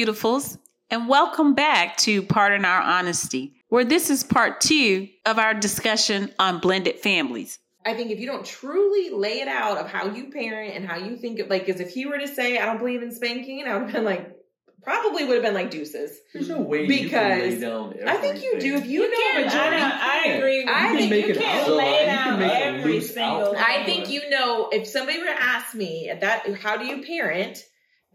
Hello, 0.00 0.12
beautifuls, 0.14 0.56
and 0.88 1.08
welcome 1.08 1.54
back 1.54 1.94
to 1.98 2.22
Pardon 2.22 2.64
Our 2.64 2.80
Honesty, 2.80 3.52
where 3.68 3.84
this 3.84 4.08
is 4.08 4.24
part 4.24 4.62
two 4.62 5.08
of 5.26 5.38
our 5.38 5.52
discussion 5.52 6.32
on 6.38 6.58
blended 6.58 7.00
families. 7.00 7.58
I 7.84 7.92
think 7.92 8.10
if 8.10 8.18
you 8.18 8.26
don't 8.26 8.46
truly 8.46 9.10
lay 9.10 9.40
it 9.40 9.48
out 9.48 9.76
of 9.76 9.90
how 9.90 10.06
you 10.08 10.30
parent 10.30 10.74
and 10.74 10.86
how 10.88 10.96
you 10.96 11.16
think 11.18 11.38
of, 11.38 11.48
like, 11.50 11.66
because 11.66 11.82
if 11.82 11.90
he 11.90 12.06
were 12.06 12.16
to 12.18 12.28
say, 12.28 12.56
I 12.58 12.64
don't 12.64 12.78
believe 12.78 13.02
in 13.02 13.12
spanking, 13.12 13.64
I 13.66 13.74
would 13.74 13.82
have 13.84 13.92
been 13.92 14.04
like, 14.04 14.34
probably 14.82 15.26
would 15.26 15.34
have 15.34 15.42
been 15.42 15.52
like 15.54 15.70
deuces. 15.70 16.18
There's 16.32 16.48
no 16.48 16.62
way 16.62 16.86
Because 16.86 17.02
you 17.02 17.10
can 17.10 17.38
lay 17.50 17.60
down 17.60 17.94
I 18.08 18.16
think 18.16 18.42
you 18.42 18.58
do. 18.58 18.76
If 18.76 18.86
you, 18.86 19.00
know 19.10 19.16
can, 19.34 19.44
majority, 19.44 19.76
I, 19.76 19.80
don't- 19.80 20.00
I 20.00 20.24
agree. 20.38 20.64
I 20.64 20.92
you 20.92 20.98
think 20.98 21.10
can, 21.10 21.20
you 21.20 21.26
you 21.26 21.34
can 21.34 21.42
can't 21.42 21.60
also- 21.60 21.76
lay 21.76 22.00
you 22.00 22.06
down 22.06 22.38
make 22.40 22.52
a 22.52 22.64
every 22.64 22.92
loose 22.94 23.12
single. 23.12 23.54
I 23.58 23.82
think 23.84 24.08
you 24.08 24.30
know 24.30 24.70
if 24.72 24.86
somebody 24.86 25.18
were 25.18 25.26
to 25.26 25.42
ask 25.42 25.74
me 25.74 26.08
at 26.08 26.20
that, 26.22 26.50
how 26.54 26.78
do 26.78 26.86
you 26.86 27.02
parent? 27.04 27.58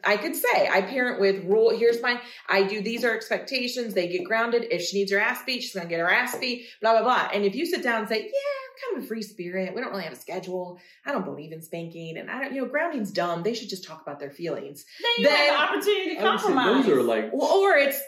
I 0.06 0.18
could 0.18 0.36
say 0.36 0.68
I 0.72 0.82
parent 0.82 1.20
with 1.20 1.44
rule. 1.46 1.76
Here's 1.78 2.02
my. 2.02 2.22
I 2.48 2.64
do. 2.64 2.82
These 2.82 3.04
are 3.04 3.14
expectations. 3.16 3.94
They 3.94 4.08
get 4.08 4.24
grounded. 4.24 4.66
If 4.72 4.84
she 4.84 5.00
needs 5.00 5.12
her 5.12 5.20
ass 5.20 5.42
beat, 5.46 5.64
she's 5.64 5.74
gonna 5.74 5.90
get 5.90 6.00
her 6.00 6.10
ass 6.12 6.38
beat. 6.38 6.68
Blah 6.82 6.94
blah 6.94 7.04
blah. 7.04 7.30
And 7.34 7.44
if 7.44 7.56
you 7.56 7.66
sit 7.66 7.82
down 7.84 8.00
and 8.02 8.08
say, 8.08 8.18
"Yeah, 8.20 8.22
I'm 8.24 8.94
kind 8.94 8.98
of 9.00 9.04
a 9.04 9.08
free 9.08 9.24
spirit. 9.24 9.74
We 9.74 9.82
don't 9.82 9.90
really 9.92 10.04
have 10.04 10.14
a 10.14 10.18
schedule. 10.18 10.80
I 11.06 11.12
don't 11.12 11.26
believe 11.26 11.52
in 11.52 11.62
spanking, 11.62 12.18
and 12.18 12.30
I 12.30 12.42
don't. 12.42 12.54
You 12.54 12.62
know, 12.62 12.68
grounding's 12.68 13.12
dumb. 13.12 13.42
They 13.44 13.54
should 13.56 13.70
just 13.70 13.86
talk 13.86 14.02
about 14.02 14.20
their 14.20 14.32
feelings. 14.32 14.86
Then 15.02 15.12
you 15.18 15.24
Then- 15.28 15.38
have 15.38 15.48
the 15.70 15.76
opportunity 15.76 16.16
to 16.16 16.22
I 16.22 16.32
would 16.32 16.40
say 16.40 16.46
compromise. 16.48 16.86
those 16.86 16.98
are 16.98 17.04
like 17.04 17.30
Or, 17.34 17.74
or 17.74 17.78
it's 17.78 18.00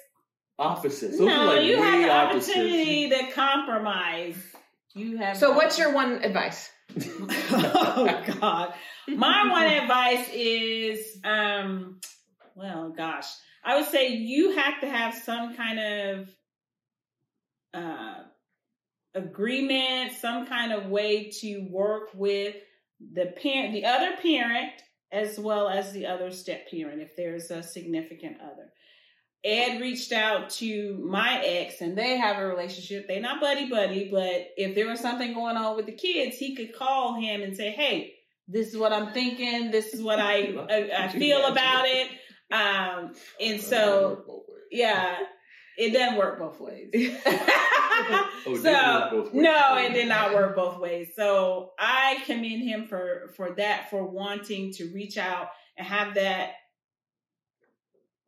opposites. 0.59 1.17
Those 1.17 1.27
are 1.31 1.45
no, 1.45 1.45
like 1.45 1.63
you 1.63 1.81
have 1.81 2.01
the 2.01 2.09
opposites. 2.09 2.49
opportunity 2.57 3.09
to 3.09 3.31
compromise. 3.31 4.35
You 4.93 5.17
have. 5.17 5.37
so. 5.37 5.51
What's 5.53 5.77
your 5.79 5.93
one 5.93 6.23
advice? 6.23 6.69
oh 7.51 8.23
God. 8.39 8.73
My 9.07 9.49
one 9.49 9.65
advice 9.65 10.29
is, 10.33 11.19
um, 11.23 11.99
well, 12.55 12.93
gosh, 12.95 13.27
I 13.63 13.77
would 13.77 13.87
say 13.87 14.09
you 14.09 14.51
have 14.51 14.81
to 14.81 14.89
have 14.89 15.13
some 15.13 15.55
kind 15.55 15.79
of 15.79 16.29
uh, 17.73 18.23
agreement, 19.15 20.13
some 20.13 20.45
kind 20.45 20.73
of 20.73 20.87
way 20.87 21.31
to 21.41 21.67
work 21.69 22.09
with 22.13 22.55
the 23.13 23.27
parent, 23.41 23.73
the 23.73 23.85
other 23.85 24.15
parent, 24.21 24.71
as 25.11 25.39
well 25.39 25.69
as 25.69 25.93
the 25.93 26.05
other 26.05 26.31
step 26.31 26.69
parent, 26.69 27.01
if 27.01 27.15
there's 27.15 27.49
a 27.49 27.63
significant 27.63 28.37
other. 28.41 28.71
Ed 29.43 29.79
reached 29.79 30.11
out 30.11 30.49
to 30.49 30.97
my 30.97 31.41
ex 31.45 31.79
and 31.79 31.97
they 31.97 32.17
have 32.17 32.37
a 32.37 32.47
relationship. 32.47 33.07
They're 33.07 33.21
not 33.21 33.39
buddy 33.39 33.69
buddy, 33.69 34.09
but 34.11 34.49
if 34.57 34.75
there 34.75 34.87
was 34.87 34.99
something 34.99 35.33
going 35.33 35.55
on 35.55 35.77
with 35.77 35.85
the 35.85 35.93
kids, 35.93 36.37
he 36.37 36.55
could 36.55 36.75
call 36.75 37.13
him 37.13 37.41
and 37.41 37.55
say, 37.55 37.71
Hey, 37.71 38.15
this 38.47 38.69
is 38.69 38.77
what 38.77 38.93
I'm 38.93 39.11
thinking. 39.13 39.71
This 39.71 39.93
is 39.93 40.01
what 40.01 40.19
I, 40.19 40.55
I, 40.69 41.05
I 41.05 41.07
feel 41.09 41.45
about 41.45 41.85
it. 41.87 42.09
Um, 42.51 43.13
and 43.41 43.61
so, 43.61 44.43
yeah, 44.71 45.17
it 45.77 45.91
doesn't 45.91 46.17
work 46.17 46.39
both 46.39 46.59
ways. 46.59 46.91
Oh, 48.45 48.55
so 48.55 49.07
both 49.11 49.33
ways. 49.33 49.43
no, 49.43 49.77
it 49.77 49.93
did 49.93 50.07
not 50.07 50.33
work 50.33 50.55
both 50.55 50.79
ways. 50.79 51.09
So 51.15 51.71
I 51.79 52.21
commend 52.25 52.63
him 52.63 52.87
for 52.87 53.31
for 53.35 53.55
that, 53.55 53.89
for 53.89 54.05
wanting 54.05 54.71
to 54.73 54.91
reach 54.93 55.17
out 55.17 55.49
and 55.75 55.85
have 55.85 56.13
that 56.13 56.51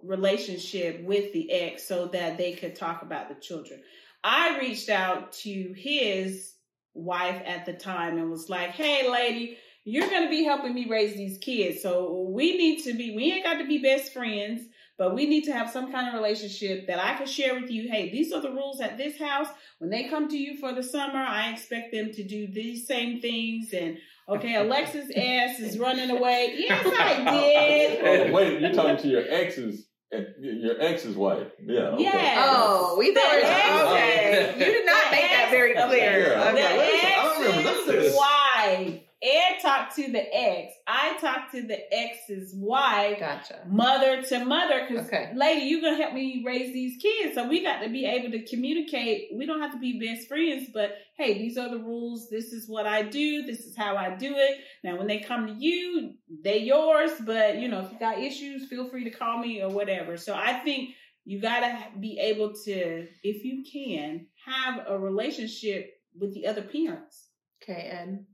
relationship 0.02 1.04
with 1.04 1.32
the 1.34 1.52
ex 1.52 1.88
so 1.88 2.08
that 2.08 2.38
they 2.38 2.54
could 2.54 2.76
talk 2.76 3.04
about 3.04 3.30
the 3.30 3.36
children. 3.36 3.82
I 4.24 4.60
reached 4.60 4.90
out 4.90 5.32
to 5.44 5.74
his 5.78 6.54
wife 6.94 7.42
at 7.46 7.66
the 7.66 7.74
time 7.74 8.18
and 8.18 8.30
was 8.30 8.50
like, 8.50 8.72
"Hey, 8.72 9.10
lady." 9.10 9.58
You're 9.90 10.10
going 10.10 10.24
to 10.24 10.30
be 10.30 10.44
helping 10.44 10.74
me 10.74 10.88
raise 10.90 11.16
these 11.16 11.38
kids. 11.40 11.82
So 11.82 12.30
we 12.34 12.58
need 12.58 12.84
to 12.84 12.94
be, 12.94 13.16
we 13.16 13.32
ain't 13.32 13.44
got 13.44 13.56
to 13.60 13.68
be 13.68 13.80
best 13.82 14.14
friends, 14.14 14.62
but 14.98 15.16
we 15.16 15.26
need 15.26 15.46
to 15.46 15.54
have 15.54 15.70
some 15.72 15.92
kind 15.92 16.08
of 16.10 16.14
relationship 16.14 16.88
that 16.88 17.00
I 17.00 17.16
can 17.18 17.26
share 17.26 17.60
with 17.60 17.72
you. 17.72 17.90
Hey, 17.90 18.12
these 18.12 18.32
are 18.34 18.42
the 18.42 18.52
rules 18.52 18.82
at 18.82 18.98
this 18.98 19.18
house. 19.18 19.48
When 19.80 19.90
they 19.90 20.10
come 20.10 20.28
to 20.30 20.38
you 20.38 20.58
for 20.58 20.74
the 20.74 20.84
summer, 20.84 21.20
I 21.20 21.52
expect 21.52 21.92
them 21.94 22.12
to 22.12 22.24
do 22.24 22.48
these 22.48 22.86
same 22.86 23.20
things. 23.22 23.74
And 23.74 23.98
okay, 24.28 24.56
Alexa's 24.56 25.10
ass 25.16 25.60
is 25.60 25.80
running 25.80 26.10
away. 26.12 26.54
Yes, 26.58 26.86
I 26.86 27.32
did. 28.04 28.30
Oh, 28.30 28.34
wait, 28.34 28.60
you're 28.62 28.74
talking 28.74 28.98
to 28.98 29.08
your 29.08 29.24
ex's, 29.28 29.88
eh, 30.12 30.22
your 30.40 30.82
ex's 30.82 31.16
wife. 31.16 31.48
Yeah. 31.66 31.80
Okay. 31.94 32.04
Yes. 32.04 32.38
Oh, 32.48 32.96
we 33.00 33.14
thought 33.16 33.34
it 33.36 33.42
The 33.44 33.48
ex- 33.48 33.84
okay. 33.86 34.54
You 34.60 34.66
did 34.66 34.86
not 34.86 35.06
The 35.06 35.16
make 35.16 35.32
that 35.32 35.48
very 35.52 35.74
clear. 35.74 36.30
Yeah. 36.30 36.52
The 36.52 36.60
Okay. 36.60 36.78
Wait, 36.78 37.04
I 37.06 37.24
don't 37.24 37.42
remember 37.58 37.70
ex's 37.70 37.86
this. 37.88 38.16
wife. 38.18 39.00
Ed 39.22 39.60
talked 39.62 39.96
to 39.98 40.10
the 40.12 40.24
ex. 40.34 40.74
I 40.88 41.18
talked 41.20 41.52
to 41.54 41.62
the 41.62 41.78
ex's 41.94 42.54
wife. 42.56 43.20
Gotcha. 43.20 43.60
mother 43.68 44.22
to 44.24 44.46
mother 44.46 44.86
because 44.88 45.08
Okay. 45.08 45.32
lady 45.36 45.66
you 45.66 45.82
gonna 45.82 45.98
help 45.98 46.14
me 46.14 46.42
raise 46.46 46.72
these 46.72 47.02
kids 47.02 47.36
so 47.36 47.48
we 47.48 47.62
got 47.62 47.82
to 47.82 47.90
be 47.90 48.06
able 48.06 48.32
to 48.32 48.46
communicate 48.46 49.30
we 49.36 49.46
don't 49.46 49.62
have 49.62 49.74
to 49.74 49.80
be 49.80 50.00
best 50.00 50.28
friends 50.30 50.70
but 50.74 50.96
hey 51.18 51.38
these 51.38 51.58
are 51.58 51.70
the 51.70 51.78
rules 51.80 52.30
this 52.30 52.54
is 52.54 52.70
what 52.70 52.86
i 52.88 53.02
do 53.02 53.44
this 53.44 53.60
is 53.60 53.76
how 53.76 53.98
i 53.98 54.10
do 54.16 54.34
it 54.38 54.60
now 54.86 54.98
when 54.98 55.08
they 55.08 55.20
come 55.20 55.48
to 55.48 55.54
you 55.54 56.14
they 56.44 56.60
yours 56.60 57.12
but 57.26 57.58
you 57.58 57.68
know 57.68 57.82
if 57.82 57.92
you 57.92 58.00
got 58.00 58.20
issues 58.20 58.68
feel 58.70 58.88
free 58.90 59.04
to 59.04 59.10
call 59.12 59.38
me 59.40 59.62
or 59.62 59.70
whatever 59.70 60.16
so 60.16 60.34
i 60.34 60.54
think 60.54 60.92
you 61.26 61.42
gotta 61.42 61.78
be 62.00 62.18
able 62.20 62.54
to 62.54 63.06
if 63.24 63.44
you 63.44 63.64
can 63.70 64.26
have 64.46 64.86
a 64.88 64.98
relationship 64.98 65.92
with 66.18 66.34
the 66.34 66.48
other 66.48 66.62
parents 66.62 67.26
Okay, 67.62 67.90
Ed, 67.92 68.26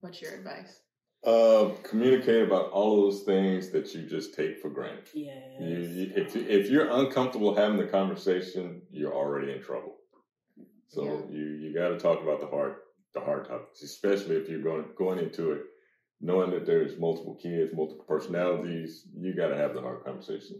what's 0.00 0.20
your 0.22 0.34
advice? 0.34 0.80
Uh, 1.24 1.70
communicate 1.82 2.46
about 2.46 2.70
all 2.70 3.02
those 3.02 3.22
things 3.22 3.70
that 3.70 3.92
you 3.92 4.02
just 4.02 4.34
take 4.34 4.60
for 4.60 4.70
granted. 4.70 5.08
yes 5.14 5.42
You, 5.58 5.78
you, 5.78 6.12
if, 6.14 6.36
if 6.36 6.70
you're 6.70 6.88
uncomfortable 6.90 7.54
having 7.54 7.76
the 7.76 7.86
conversation, 7.86 8.82
you're 8.90 9.14
already 9.14 9.52
in 9.52 9.60
trouble. 9.60 9.96
So 10.86 11.02
Yeah. 11.02 11.36
you 11.36 11.44
you 11.62 11.74
got 11.74 11.88
to 11.88 11.98
talk 11.98 12.22
about 12.22 12.40
the 12.40 12.46
hard 12.46 12.76
the 13.14 13.20
hard 13.20 13.46
topics, 13.48 13.82
especially 13.82 14.36
if 14.36 14.48
you're 14.48 14.62
going 14.62 14.84
going 14.96 15.18
into 15.18 15.52
it 15.52 15.62
knowing 16.20 16.50
that 16.50 16.66
there's 16.66 16.98
multiple 16.98 17.36
kids, 17.40 17.72
multiple 17.74 18.04
personalities. 18.06 19.06
You 19.16 19.34
got 19.34 19.48
to 19.48 19.56
have 19.56 19.74
the 19.74 19.80
hard 19.80 20.04
conversations. 20.04 20.52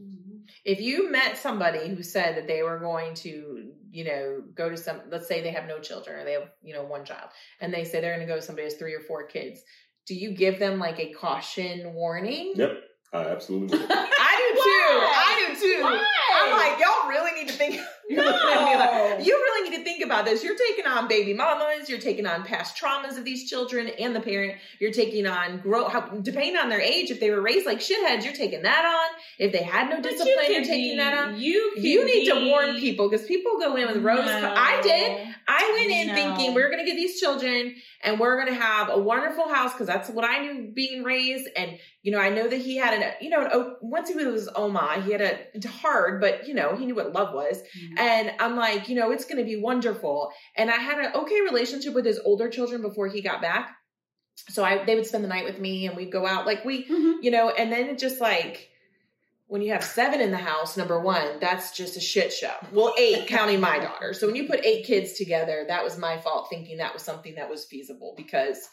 If 0.65 0.81
you 0.81 1.11
met 1.11 1.37
somebody 1.37 1.89
who 1.89 2.03
said 2.03 2.37
that 2.37 2.47
they 2.47 2.63
were 2.63 2.79
going 2.79 3.15
to, 3.17 3.58
you 3.91 4.05
know, 4.05 4.43
go 4.55 4.69
to 4.69 4.77
some, 4.77 5.01
let's 5.11 5.29
say 5.29 5.43
they 5.43 5.51
have 5.51 5.67
no 5.67 5.79
children 5.79 6.21
or 6.21 6.25
they 6.25 6.33
have, 6.33 6.51
you 6.63 6.75
know, 6.75 6.85
one 6.85 7.05
child, 7.05 7.31
and 7.61 7.73
they 7.73 7.85
say 7.85 8.01
they're 8.01 8.15
going 8.15 8.27
to 8.27 8.33
go 8.33 8.39
to 8.39 8.45
somebody 8.45 8.65
who 8.65 8.71
has 8.71 8.79
three 8.79 8.95
or 8.95 9.01
four 9.01 9.27
kids, 9.27 9.61
do 10.07 10.15
you 10.15 10.33
give 10.33 10.59
them 10.59 10.79
like 10.79 10.99
a 10.99 11.13
caution 11.13 11.95
warning? 11.95 12.55
Yep, 12.57 12.81
I 13.13 13.25
absolutely. 13.25 13.79
I 14.57 15.45
do 15.49 15.55
too. 15.55 15.55
I 15.55 15.55
do 15.55 15.61
too. 15.61 15.83
Why? 15.83 16.05
I'm 16.41 16.53
like, 16.53 16.81
y'all 16.81 17.09
really 17.09 17.33
need 17.33 17.49
to 17.49 17.55
think. 17.55 17.81
You're 18.09 18.25
No. 18.25 18.31
looking 18.31 18.49
at 18.49 18.65
me 18.65 18.77
like, 19.17 19.27
you 19.27 19.35
really 19.35 19.69
need 19.71 19.77
to 19.77 19.85
think 19.85 20.03
about 20.03 20.25
this. 20.25 20.43
You're 20.43 20.57
taking 20.57 20.87
on 20.87 21.09
baby 21.09 21.35
mamas. 21.35 21.91
You're 21.91 21.99
taking 21.99 22.27
on 22.27 22.43
past 22.43 22.75
traumas 22.83 23.19
of 23.19 23.25
these 23.25 23.49
children 23.51 23.89
and 23.99 24.17
the 24.17 24.21
parent. 24.21 24.55
You're 24.81 24.93
taking 24.93 25.27
on 25.27 25.59
grow. 25.59 25.89
How, 25.89 26.01
depending 26.01 26.57
on 26.57 26.71
their 26.71 26.81
age, 26.81 27.11
if 27.11 27.21
they 27.21 27.31
were 27.31 27.43
raised 27.43 27.67
like 27.67 27.81
shitheads, 27.81 28.25
you're 28.25 28.33
taking 28.33 28.63
that 28.63 28.85
on. 28.85 29.19
If 29.39 29.53
they 29.53 29.63
had 29.63 29.91
no 29.91 29.97
But 29.97 30.05
discipline, 30.05 30.35
you 30.47 30.53
you're 30.55 30.65
taking 30.65 30.93
be- 30.93 30.97
that 30.97 31.19
on. 31.19 31.39
you 31.39 31.73
You 31.77 32.07
need 32.07 32.27
to 32.31 32.47
warn 32.49 32.77
people 32.77 33.11
because 33.11 33.27
people 33.27 33.59
go 33.59 33.77
in 33.77 33.89
with 33.89 34.03
rose. 34.03 34.25
No. 34.25 34.55
I 34.57 34.81
did. 34.83 35.28
I 35.51 35.73
went 35.79 35.91
in 35.91 36.07
No. 36.09 36.15
thinking 36.15 36.55
we're 36.55 36.69
going 36.71 36.85
to 36.85 36.85
get 36.85 36.95
these 36.97 37.19
children 37.19 37.75
and 38.05 38.21
we're 38.21 38.37
going 38.37 38.55
to 38.55 38.61
have 38.63 38.91
a 38.91 38.99
wonderful 38.99 39.49
house 39.49 39.73
because 39.73 39.87
that's 39.87 40.11
what 40.11 40.25
I 40.25 40.41
knew 40.45 40.71
being 40.75 41.03
raised. 41.05 41.49
And, 41.57 41.79
you 42.03 42.13
know, 42.13 42.19
I 42.19 42.29
know 42.29 42.47
that 42.47 42.59
he 42.61 42.77
had 42.77 42.93
an, 42.93 43.13
you 43.23 43.31
know, 43.31 43.47
an, 43.47 43.77
once 43.81 44.11
he 44.11 44.15
was 44.15 44.49
Oma, 44.55 45.03
he 45.07 45.11
had 45.13 45.23
a, 45.23 45.69
hard, 45.69 46.21
but, 46.21 46.47
you 46.47 46.53
know, 46.53 46.77
he 46.77 46.85
knew 46.85 46.95
what 46.95 47.15
love 47.15 47.33
was. 47.35 47.57
Mhm. 47.59 47.99
And 47.99 48.33
I'm 48.39 48.57
like, 48.57 48.91
you 48.91 48.95
know, 48.95 49.11
it's 49.11 49.25
going 49.25 49.39
to 49.39 49.45
be 49.45 49.57
wonderful. 49.61 50.31
And 50.55 50.71
I 50.71 50.77
had 50.77 50.99
an 50.99 51.13
okay 51.15 51.41
relationship 51.41 51.95
with 51.95 52.05
his 52.05 52.21
older 52.25 52.51
children 52.51 52.83
before 52.83 53.09
he 53.09 53.23
got 53.23 53.41
back. 53.41 53.75
So 54.51 54.63
I, 54.63 54.85
they 54.85 54.95
would 54.95 55.07
spend 55.07 55.25
the 55.25 55.29
night 55.29 55.45
with 55.47 55.59
me 55.59 55.87
and 55.87 55.97
we'd 55.97 56.13
go 56.13 56.27
out 56.27 56.45
like 56.47 56.65
we, 56.65 56.85
Mhm. 56.87 57.17
you 57.23 57.31
know, 57.31 57.49
and 57.51 57.73
then 57.73 57.97
just 57.97 58.21
like, 58.21 58.69
when 59.49 59.63
you 59.63 59.73
have 59.73 59.83
seven 59.83 60.21
in 60.21 60.31
the 60.31 60.37
house, 60.37 60.77
number 60.77 61.01
one, 61.01 61.41
that's 61.41 61.75
just 61.77 61.97
a 61.97 62.01
shit 62.01 62.33
show. 62.33 62.53
Well, 62.71 62.95
eight, 62.99 63.27
counting 63.27 63.61
my 63.61 63.79
daughter. 63.79 64.13
So 64.13 64.27
when 64.27 64.37
you 64.37 64.47
put 64.47 64.65
eight 64.65 64.85
kids 64.85 65.15
together, 65.15 65.65
that 65.69 65.83
was 65.83 65.99
my 65.99 66.19
fault 66.19 66.49
thinking 66.51 66.77
that 66.77 66.93
was 66.93 67.03
something 67.03 67.35
that 67.37 67.49
was 67.49 67.65
feasible 67.65 68.15
because 68.17 68.69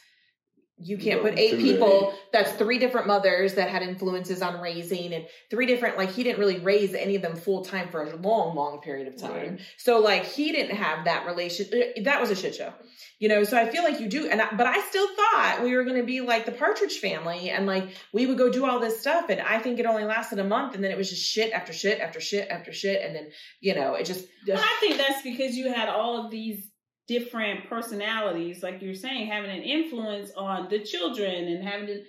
you 0.78 0.98
can't 0.98 1.22
put 1.22 1.40
eight 1.40 1.58
people. 1.58 2.02
many. 2.08 2.18
That's 2.34 2.52
three 2.54 2.80
different 2.80 3.08
mothers 3.08 3.54
that 3.54 3.70
had 3.70 3.82
influences 3.82 4.42
on 4.42 4.60
raising 4.60 5.14
and 5.14 5.26
three 5.50 5.66
different, 5.66 5.98
like 5.98 6.12
he 6.12 6.22
didn't 6.24 6.38
really 6.40 6.60
raise 6.60 6.94
any 6.94 7.16
of 7.16 7.22
them 7.22 7.36
full 7.38 7.64
time 7.64 7.88
for 7.88 8.04
a 8.04 8.16
long, 8.18 8.56
long 8.56 8.82
period 8.82 9.08
of 9.08 9.16
time. 9.16 9.32
Right. 9.32 9.60
So 9.78 10.00
like 10.00 10.26
he 10.26 10.52
didn't 10.52 10.76
have 10.76 11.06
that 11.06 11.26
relation. 11.26 11.68
uh, 11.74 12.02
That 12.04 12.20
was 12.20 12.30
a 12.30 12.36
shit 12.36 12.56
show, 12.56 12.74
you 13.20 13.30
know. 13.30 13.46
So 13.46 13.58
I 13.58 13.70
feel 13.70 13.84
like 13.84 14.02
you 14.02 14.10
do, 14.10 14.28
and 14.30 14.42
I, 14.42 14.54
but 14.54 14.68
I 14.68 14.82
still 14.82 15.08
thought 15.08 15.62
we 15.64 15.74
were 15.76 15.86
going 15.86 15.96
to 15.98 16.04
be 16.06 16.20
like 16.20 16.46
the 16.46 16.52
Partridge 16.52 16.98
Family, 17.00 17.50
and 17.50 17.66
like 17.66 17.88
we 18.14 18.26
would 18.26 18.38
go 18.38 18.52
do 18.52 18.66
all 18.66 18.80
this 18.82 19.00
stuff. 19.00 19.30
And 19.30 19.40
I 19.40 19.60
think 19.60 19.80
it 19.80 19.86
only 19.86 20.04
lasted 20.04 20.40
a 20.40 20.44
month, 20.44 20.76
and 20.76 20.84
then 20.84 20.92
it 20.92 20.98
was 20.98 21.10
just 21.10 21.24
shit 21.24 21.54
after 21.54 21.72
shit 21.72 22.02
after 22.02 22.20
shit 22.20 22.50
after 22.50 22.74
shit, 22.74 23.02
and 23.02 23.16
then 23.16 23.30
you 23.62 23.76
know 23.76 23.94
it 23.94 24.06
just. 24.06 24.28
Well, 24.46 24.58
I 24.60 24.78
think 24.82 24.98
that's 24.98 25.22
because 25.22 25.56
you 25.56 25.72
had 25.74 25.88
all 25.88 26.24
of 26.26 26.32
these 26.32 26.70
different 27.08 27.70
personalities, 27.70 28.64
like 28.64 28.82
you're 28.82 28.96
saying, 28.96 29.28
having 29.28 29.52
an 29.52 29.62
influence 29.62 30.32
on 30.36 30.70
the 30.70 30.80
children 30.80 31.46
and 31.48 31.64
having 31.68 31.88
to 31.88 32.04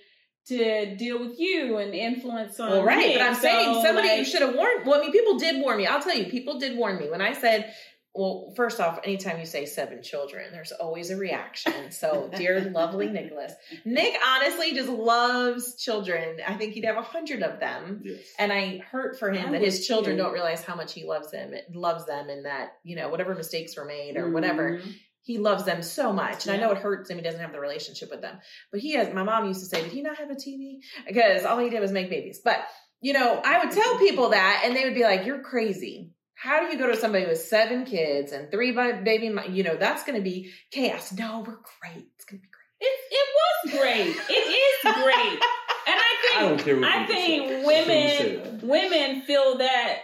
to 0.48 0.94
deal 0.94 1.18
with 1.18 1.40
you 1.40 1.78
and 1.78 1.92
influence 1.92 2.60
on 2.60 2.70
Well, 2.70 2.84
right, 2.84 3.14
but 3.14 3.22
I'm 3.22 3.34
So, 3.34 3.40
saying 3.40 3.82
somebody 3.84 4.08
like, 4.08 4.26
should 4.26 4.42
have 4.42 4.54
warned. 4.54 4.86
Well, 4.86 5.00
I 5.00 5.02
mean, 5.02 5.10
people 5.12 5.38
did 5.38 5.60
warn 5.60 5.76
me. 5.76 5.86
I'll 5.86 6.00
tell 6.00 6.16
you, 6.16 6.26
people 6.26 6.60
did 6.60 6.76
warn 6.78 6.98
me 6.98 7.10
when 7.10 7.20
I 7.20 7.32
said. 7.32 7.74
Well, 8.18 8.52
first 8.56 8.80
off, 8.80 8.98
anytime 9.04 9.38
you 9.38 9.46
say 9.46 9.66
seven 9.66 10.02
children, 10.02 10.46
there's 10.52 10.72
always 10.72 11.10
a 11.10 11.16
reaction. 11.16 11.90
So, 11.90 12.30
dear 12.36 12.60
lovely 12.60 13.08
Nicholas, 13.08 13.52
Nick 13.84 14.14
honestly 14.26 14.72
just 14.72 14.88
loves 14.88 15.76
children. 15.76 16.38
I 16.46 16.54
think 16.54 16.72
he'd 16.72 16.84
have 16.86 16.96
a 16.96 17.02
hundred 17.02 17.42
of 17.42 17.60
them. 17.60 18.00
Yes. 18.04 18.20
And 18.38 18.52
I 18.52 18.78
hurt 18.90 19.18
for 19.18 19.30
him 19.30 19.48
I 19.48 19.52
that 19.52 19.60
his 19.60 19.86
children 19.86 20.16
too. 20.16 20.22
don't 20.22 20.32
realize 20.32 20.62
how 20.64 20.74
much 20.74 20.94
he 20.94 21.04
loves 21.04 21.30
them, 21.30 21.52
loves 21.74 22.06
them, 22.06 22.28
and 22.30 22.46
that 22.46 22.70
you 22.84 22.96
know 22.96 23.08
whatever 23.10 23.34
mistakes 23.34 23.76
were 23.76 23.84
made 23.84 24.16
or 24.16 24.30
whatever, 24.30 24.78
Mhm. 24.78 24.94
he 25.22 25.36
loves 25.38 25.64
them 25.64 25.82
so 25.82 26.12
much. 26.12 26.46
And 26.46 26.54
I 26.56 26.58
know 26.58 26.70
it 26.72 26.78
hurts 26.78 27.10
him; 27.10 27.18
he 27.18 27.22
doesn't 27.22 27.40
have 27.40 27.52
the 27.52 27.60
relationship 27.60 28.10
with 28.10 28.22
them. 28.22 28.38
But 28.72 28.80
he 28.80 28.92
has. 28.94 29.12
My 29.12 29.24
mom 29.24 29.46
used 29.46 29.60
to 29.60 29.66
say, 29.66 29.82
"Did 29.82 29.92
he 29.92 30.00
not 30.02 30.16
have 30.18 30.30
a 30.30 30.34
TV?" 30.36 30.78
Because 31.06 31.44
all 31.44 31.58
he 31.58 31.68
did 31.70 31.80
was 31.80 31.92
make 31.92 32.08
babies. 32.08 32.40
But 32.42 32.60
you 33.02 33.12
know, 33.12 33.40
I 33.44 33.62
would 33.62 33.72
tell 33.74 33.98
people 34.06 34.30
that, 34.30 34.62
and 34.64 34.74
they 34.74 34.84
would 34.84 34.94
be 34.94 35.02
like, 35.04 35.26
"You're 35.26 35.42
crazy." 35.42 36.12
How 36.36 36.60
do 36.60 36.72
you 36.72 36.78
go 36.78 36.86
to 36.86 36.96
somebody 36.96 37.26
with 37.26 37.40
seven 37.40 37.84
kids 37.84 38.32
and 38.32 38.50
three 38.50 38.72
baby? 38.72 39.34
You 39.50 39.64
know, 39.64 39.76
that's 39.76 40.04
going 40.04 40.16
to 40.16 40.22
be 40.22 40.52
chaos. 40.70 41.12
No, 41.12 41.40
we're 41.46 41.58
great. 41.80 42.06
It's 42.14 42.24
going 42.24 42.40
to 42.40 42.42
be 42.42 42.50
great. 42.50 42.66
It, 42.80 42.98
it 43.10 43.28
was 43.36 43.80
great. 43.80 44.16
It 44.30 44.32
is 44.32 44.94
great. 45.02 45.42
And 45.88 45.94
I 46.00 46.14
think 46.20 46.36
I 46.36 46.40
don't 46.40 46.58
care 46.58 46.76
what 46.76 46.84
I 46.84 47.06
people 47.06 47.14
think 47.14 47.48
say. 47.48 47.64
women 47.64 48.60
women 48.68 49.22
feel 49.22 49.58
that 49.58 49.98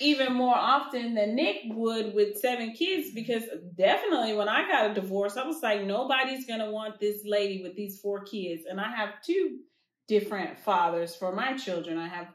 even 0.00 0.32
more 0.32 0.56
often 0.56 1.14
than 1.14 1.36
Nick 1.36 1.58
would 1.66 2.14
with 2.14 2.38
seven 2.38 2.72
kids 2.72 3.10
because 3.14 3.44
definitely 3.76 4.34
when 4.34 4.48
I 4.48 4.66
got 4.66 4.90
a 4.90 4.94
divorce, 4.94 5.36
I 5.36 5.46
was 5.46 5.62
like, 5.62 5.84
nobody's 5.84 6.46
gonna 6.46 6.70
want 6.70 6.98
this 6.98 7.20
lady 7.24 7.62
with 7.62 7.76
these 7.76 8.00
four 8.00 8.24
kids. 8.24 8.64
And 8.68 8.80
I 8.80 8.90
have 8.90 9.10
two 9.24 9.58
different 10.08 10.58
fathers 10.58 11.14
for 11.14 11.32
my 11.32 11.56
children. 11.56 11.98
I 11.98 12.08
have 12.08 12.28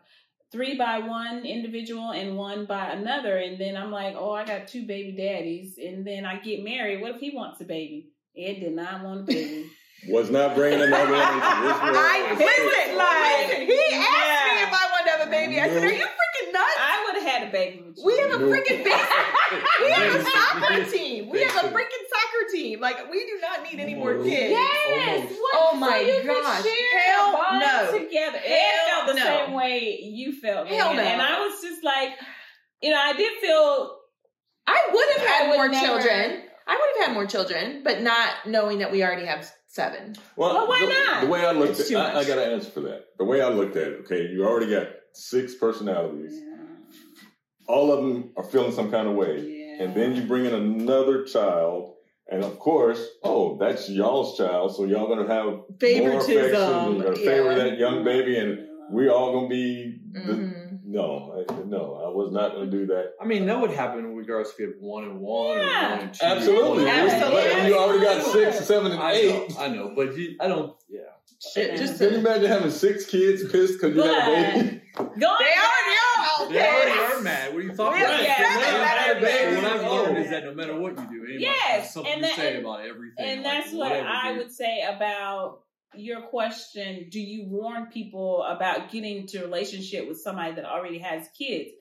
three 0.51 0.77
by 0.77 1.00
one 1.00 1.45
individual 1.45 2.12
and 2.12 2.36
one 2.36 2.65
by 2.65 2.88
another. 2.92 3.38
And 3.38 3.59
then 3.59 3.75
I'm 3.77 3.92
like, 3.92 4.15
oh, 4.18 4.31
I 4.31 4.45
got 4.45 4.68
two 4.68 4.86
baby 4.86 5.13
daddies. 5.13 5.77
And 5.77 6.06
then 6.06 6.25
I 6.25 6.39
get 6.39 6.63
married. 6.63 7.01
What 7.01 7.15
if 7.15 7.21
he 7.21 7.31
wants 7.36 7.62
a 7.62 7.65
baby? 7.65 8.09
Ed 8.38 8.59
did 8.59 8.74
not 8.74 9.03
want 9.03 9.21
a 9.21 9.24
baby. 9.24 9.65
Was 10.09 10.31
not 10.31 10.56
bringing 10.56 10.81
another 10.81 11.12
one 11.12 11.21
into 11.21 11.36
this 11.36 11.45
world. 11.83 11.95
I 11.95 12.33
listen, 12.33 12.98
like- 12.98 13.50
listen. 13.53 13.68
He 13.68 13.77
asked 13.94 14.50
me 14.50 14.63
if 14.65 14.74
I 14.74 14.88
wanted 14.92 15.06
to 15.06 15.18
have 15.19 15.27
a 15.27 15.30
baby. 15.30 15.59
I 15.62 15.68
said, 15.69 15.83
"Are 15.83 15.94
you 15.94 16.06
freaking 16.06 16.53
nuts?" 16.53 16.77
I 16.80 17.03
would 17.06 17.21
have 17.21 17.31
had 17.31 17.48
a 17.48 17.51
baby. 17.51 17.83
We 18.03 18.18
have 18.18 18.31
a 18.31 18.44
freaking 18.45 18.83
base. 18.83 19.09
We 19.83 19.92
have 19.92 20.15
a 20.15 20.24
soccer 20.25 20.86
team. 20.89 21.30
We 21.30 21.44
have 21.44 21.65
a 21.65 21.68
freaking 21.69 22.06
soccer 22.09 22.44
team. 22.51 22.80
Like 22.80 23.12
we 23.12 23.19
do 23.27 23.38
not 23.42 23.62
need 23.62 23.80
any 23.80 23.94
more 23.94 24.15
No. 24.15 24.24
kids. 24.24 24.50
Yes. 24.50 25.19
Almost. 25.21 25.39
What? 25.39 25.53
Oh 25.56 25.75
my 25.77 25.89
so 25.89 25.98
you 26.01 26.21
could 26.21 26.44
gosh. 26.44 26.63
Share 26.63 27.00
Hell 27.06 27.30
a 27.30 27.38
bond 27.38 27.59
no. 27.62 28.00
Together. 28.00 28.38
Hell 28.39 28.88
no. 28.88 28.91
Same 29.46 29.54
way 29.54 30.00
you 30.02 30.34
felt. 30.40 30.68
Hell 30.68 30.94
no. 30.94 31.02
And 31.02 31.22
I 31.22 31.40
was 31.46 31.62
just 31.62 31.84
like, 31.84 32.10
you 32.82 32.90
know, 32.92 33.00
I 33.00 33.14
did 33.14 33.34
feel. 33.40 33.98
I 34.68 34.90
would 34.94 35.18
have 35.18 35.28
had 35.28 35.50
would 35.50 35.56
more 35.58 35.68
never- 35.70 35.86
children. 35.86 36.44
I 36.68 36.74
would 36.76 37.00
have 37.00 37.08
had 37.08 37.14
more 37.14 37.26
children, 37.26 37.82
but 37.84 38.02
not 38.02 38.30
knowing 38.46 38.80
that 38.80 38.92
we 38.92 39.04
already 39.04 39.26
have 39.26 39.52
seven. 39.68 40.16
Well, 40.38 40.54
Well, 40.54 40.68
why 40.68 40.80
the, 40.86 41.12
not? 41.12 41.22
The 41.22 41.28
way 41.28 41.46
I 41.46 41.52
looked 41.52 41.80
It's 41.80 41.92
at 41.92 42.16
I, 42.16 42.20
I 42.20 42.24
got 42.24 42.36
to 42.36 42.46
answer 42.46 42.70
for 42.70 42.82
that. 42.82 43.06
The 43.18 43.26
way 43.26 43.42
I 43.42 43.50
looked 43.50 43.76
at 43.76 43.88
it, 43.88 44.00
okay, 44.06 44.28
you 44.28 44.46
already 44.46 44.70
got 44.70 44.88
six 45.14 45.56
personalities. 45.56 46.40
All 47.68 47.92
of 47.92 48.04
them 48.04 48.32
are 48.38 48.44
feeling 48.44 48.72
some 48.72 48.92
kind 48.92 49.08
of 49.08 49.16
way. 49.16 49.40
Yeah. 49.40 49.84
And 49.86 49.96
then 49.96 50.16
you 50.16 50.24
bring 50.24 50.46
in 50.46 50.54
another 50.54 51.24
child, 51.26 51.96
and 52.30 52.44
of 52.44 52.60
course, 52.60 53.06
oh, 53.24 53.58
that's 53.58 53.90
y'all's 53.90 54.38
child, 54.38 54.76
so 54.76 54.86
y'all 54.86 55.08
gonna 55.08 55.28
have 55.34 55.46
more 55.46 55.66
affection. 55.70 56.28
Favoritism, 56.28 56.96
You're 56.96 57.04
gonna 57.04 57.16
favor 57.16 57.52
yeah. 57.52 57.64
that 57.64 57.78
young 57.80 58.04
baby, 58.04 58.38
and 58.38 58.60
we 58.92 59.10
all 59.10 59.34
gonna 59.34 59.48
be. 59.48 60.00
The, 60.12 60.20
Mhm. 60.20 60.68
No, 60.84 61.46
I, 61.50 61.64
no, 61.68 62.02
I 62.06 62.10
was 62.10 62.32
not 62.34 62.54
gonna 62.54 62.70
do 62.70 62.86
that. 62.88 63.14
I 63.22 63.26
mean, 63.26 63.46
that 63.46 63.62
would 63.62 63.72
happen 63.72 64.14
regardless 64.14 64.52
if 64.54 64.60
you 64.60 64.66
have 64.68 64.76
one 64.82 65.04
and 65.06 65.22
one 65.22 65.58
Yeah. 65.60 65.88
or 65.88 65.90
one 65.92 66.00
and 66.02 66.14
two. 66.14 66.26
Absolutely, 66.26 66.90
Absolutely. 66.90 67.68
You 67.68 67.78
already 67.78 68.04
got 68.04 68.24
six, 68.26 68.66
seven, 68.66 68.92
and 68.92 69.02
I 69.02 69.14
know, 69.14 69.18
eight. 69.18 69.56
I 69.60 69.68
know, 69.70 69.94
but 69.96 70.18
you, 70.18 70.36
I 70.42 70.48
don't. 70.50 70.76
Yeah, 70.90 71.00
Shit, 71.54 71.78
just 71.78 71.98
Can 71.98 72.12
you 72.14 72.20
imagine 72.20 72.46
having 72.48 72.70
six 72.72 73.06
kids 73.06 73.50
pissed 73.52 73.80
because 73.82 73.96
you 73.96 74.02
had 74.04 74.28
a 74.28 74.54
baby? 74.62 74.82
Going 74.98 75.10
they 75.18 75.26
already 75.26 75.98
are. 76.20 76.50
they 76.50 76.68
already 76.68 77.00
are 77.00 77.22
mad. 77.22 77.54
What 77.54 77.60
are 77.60 77.62
you 77.64 77.74
talking 77.74 78.02
about? 78.02 78.14
have 78.14 78.24
Yeah. 78.26 78.38
seven 78.38 78.82
What 78.82 78.92
I've- 78.92 79.12
are 79.12 79.22
babies. 79.22 79.92
Learned 79.92 80.18
is 80.18 80.30
that 80.30 80.44
no 80.44 80.54
matter 80.54 80.76
what 80.80 80.92
you 80.92 81.06
do, 81.10 81.24
anybody 81.24 81.40
Yes, 81.40 81.62
has 81.84 81.94
something 81.94 82.12
and 82.12 82.22
to 82.24 82.28
that- 82.28 82.36
say 82.36 82.56
and- 82.58 82.66
about 82.66 82.82
everything. 82.86 83.26
And 83.26 83.44
like, 83.44 83.54
that's 83.54 83.74
what 83.74 83.90
whatever, 83.92 84.08
I 84.08 84.30
dude. 84.30 84.38
would 84.40 84.52
say 84.52 84.82
about 84.82 85.60
your 85.96 86.22
question. 86.22 87.08
Do 87.10 87.20
you 87.20 87.46
warn 87.48 87.88
people 87.88 88.44
about 88.44 88.92
getting 88.92 89.18
into 89.18 89.40
a 89.40 89.44
relationship 89.44 90.08
with 90.08 90.20
somebody 90.20 90.56
that 90.56 90.66
already 90.66 91.00
has 91.00 91.28
kids? 91.38 91.72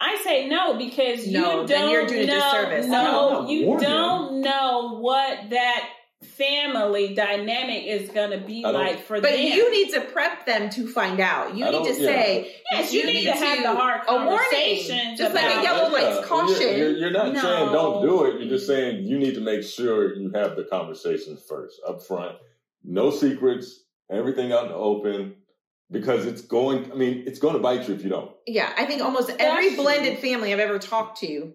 I 0.00 0.20
say 0.24 0.48
no 0.48 0.76
because 0.76 1.26
you 1.26 1.40
don't 1.40 1.68
then 1.68 1.90
you're 1.90 2.06
doing 2.06 2.24
a 2.24 2.26
know. 2.26 2.34
disservice. 2.34 2.86
No, 2.86 3.02
No, 3.04 3.42
no, 3.42 3.48
you 3.48 3.78
don't 3.78 4.40
know 4.40 4.98
what 4.98 5.50
that 5.50 5.88
family 6.22 7.14
dynamic 7.14 7.84
is 7.84 8.08
going 8.10 8.30
to 8.30 8.44
be 8.44 8.64
like 8.64 9.04
for 9.04 9.20
But 9.20 9.30
them. 9.30 9.32
But 9.32 9.40
you 9.40 9.70
need 9.70 9.92
to 9.92 10.00
prep 10.00 10.46
them 10.46 10.70
to 10.70 10.88
find 10.88 11.20
out. 11.20 11.56
You 11.56 11.66
I 11.66 11.70
need 11.70 11.84
to 11.84 12.00
yeah. 12.00 12.06
say, 12.06 12.54
yes, 12.72 12.92
you, 12.92 13.04
need, 13.06 13.24
to 13.24 13.32
have 13.32 13.62
the 13.62 13.74
hard 13.74 14.02
a 14.08 15.16
just 15.16 15.34
like 15.34 15.44
a 15.44 15.62
yellow 15.62 15.92
lights 15.92 16.18
Yeah, 16.20 16.26
caution. 16.26 16.60
You're, 16.60 16.76
you're, 16.76 16.96
you're 16.98 17.10
not 17.10 17.32
No. 17.32 17.40
saying 17.40 17.72
don't 17.72 18.02
do 18.02 18.24
it. 18.24 18.40
You're 18.40 18.48
just 18.50 18.66
saying 18.66 19.04
you 19.06 19.18
need 19.18 19.34
to 19.34 19.40
make 19.40 19.62
sure 19.62 20.14
you 20.14 20.30
have 20.30 20.56
the 20.56 20.64
conversation 20.64 21.36
first 21.36 21.80
up 21.86 22.02
front. 22.02 22.36
No 22.84 23.10
secrets, 23.10 23.80
everything 24.10 24.52
out 24.52 24.64
in 24.64 24.68
the 24.70 24.74
open, 24.76 25.36
because 25.90 26.26
it's 26.26 26.42
going. 26.42 26.90
I 26.90 26.94
mean, 26.94 27.24
it's 27.26 27.38
going 27.38 27.54
to 27.54 27.60
bite 27.60 27.88
you 27.88 27.94
if 27.94 28.02
you 28.02 28.10
don't. 28.10 28.30
Yeah, 28.46 28.72
I 28.76 28.86
think 28.86 29.02
almost 29.02 29.30
every 29.38 29.68
That's 29.70 29.80
blended 29.80 30.18
true. 30.20 30.30
family 30.30 30.52
I've 30.52 30.58
ever 30.60 30.78
talked 30.78 31.20
to, 31.20 31.52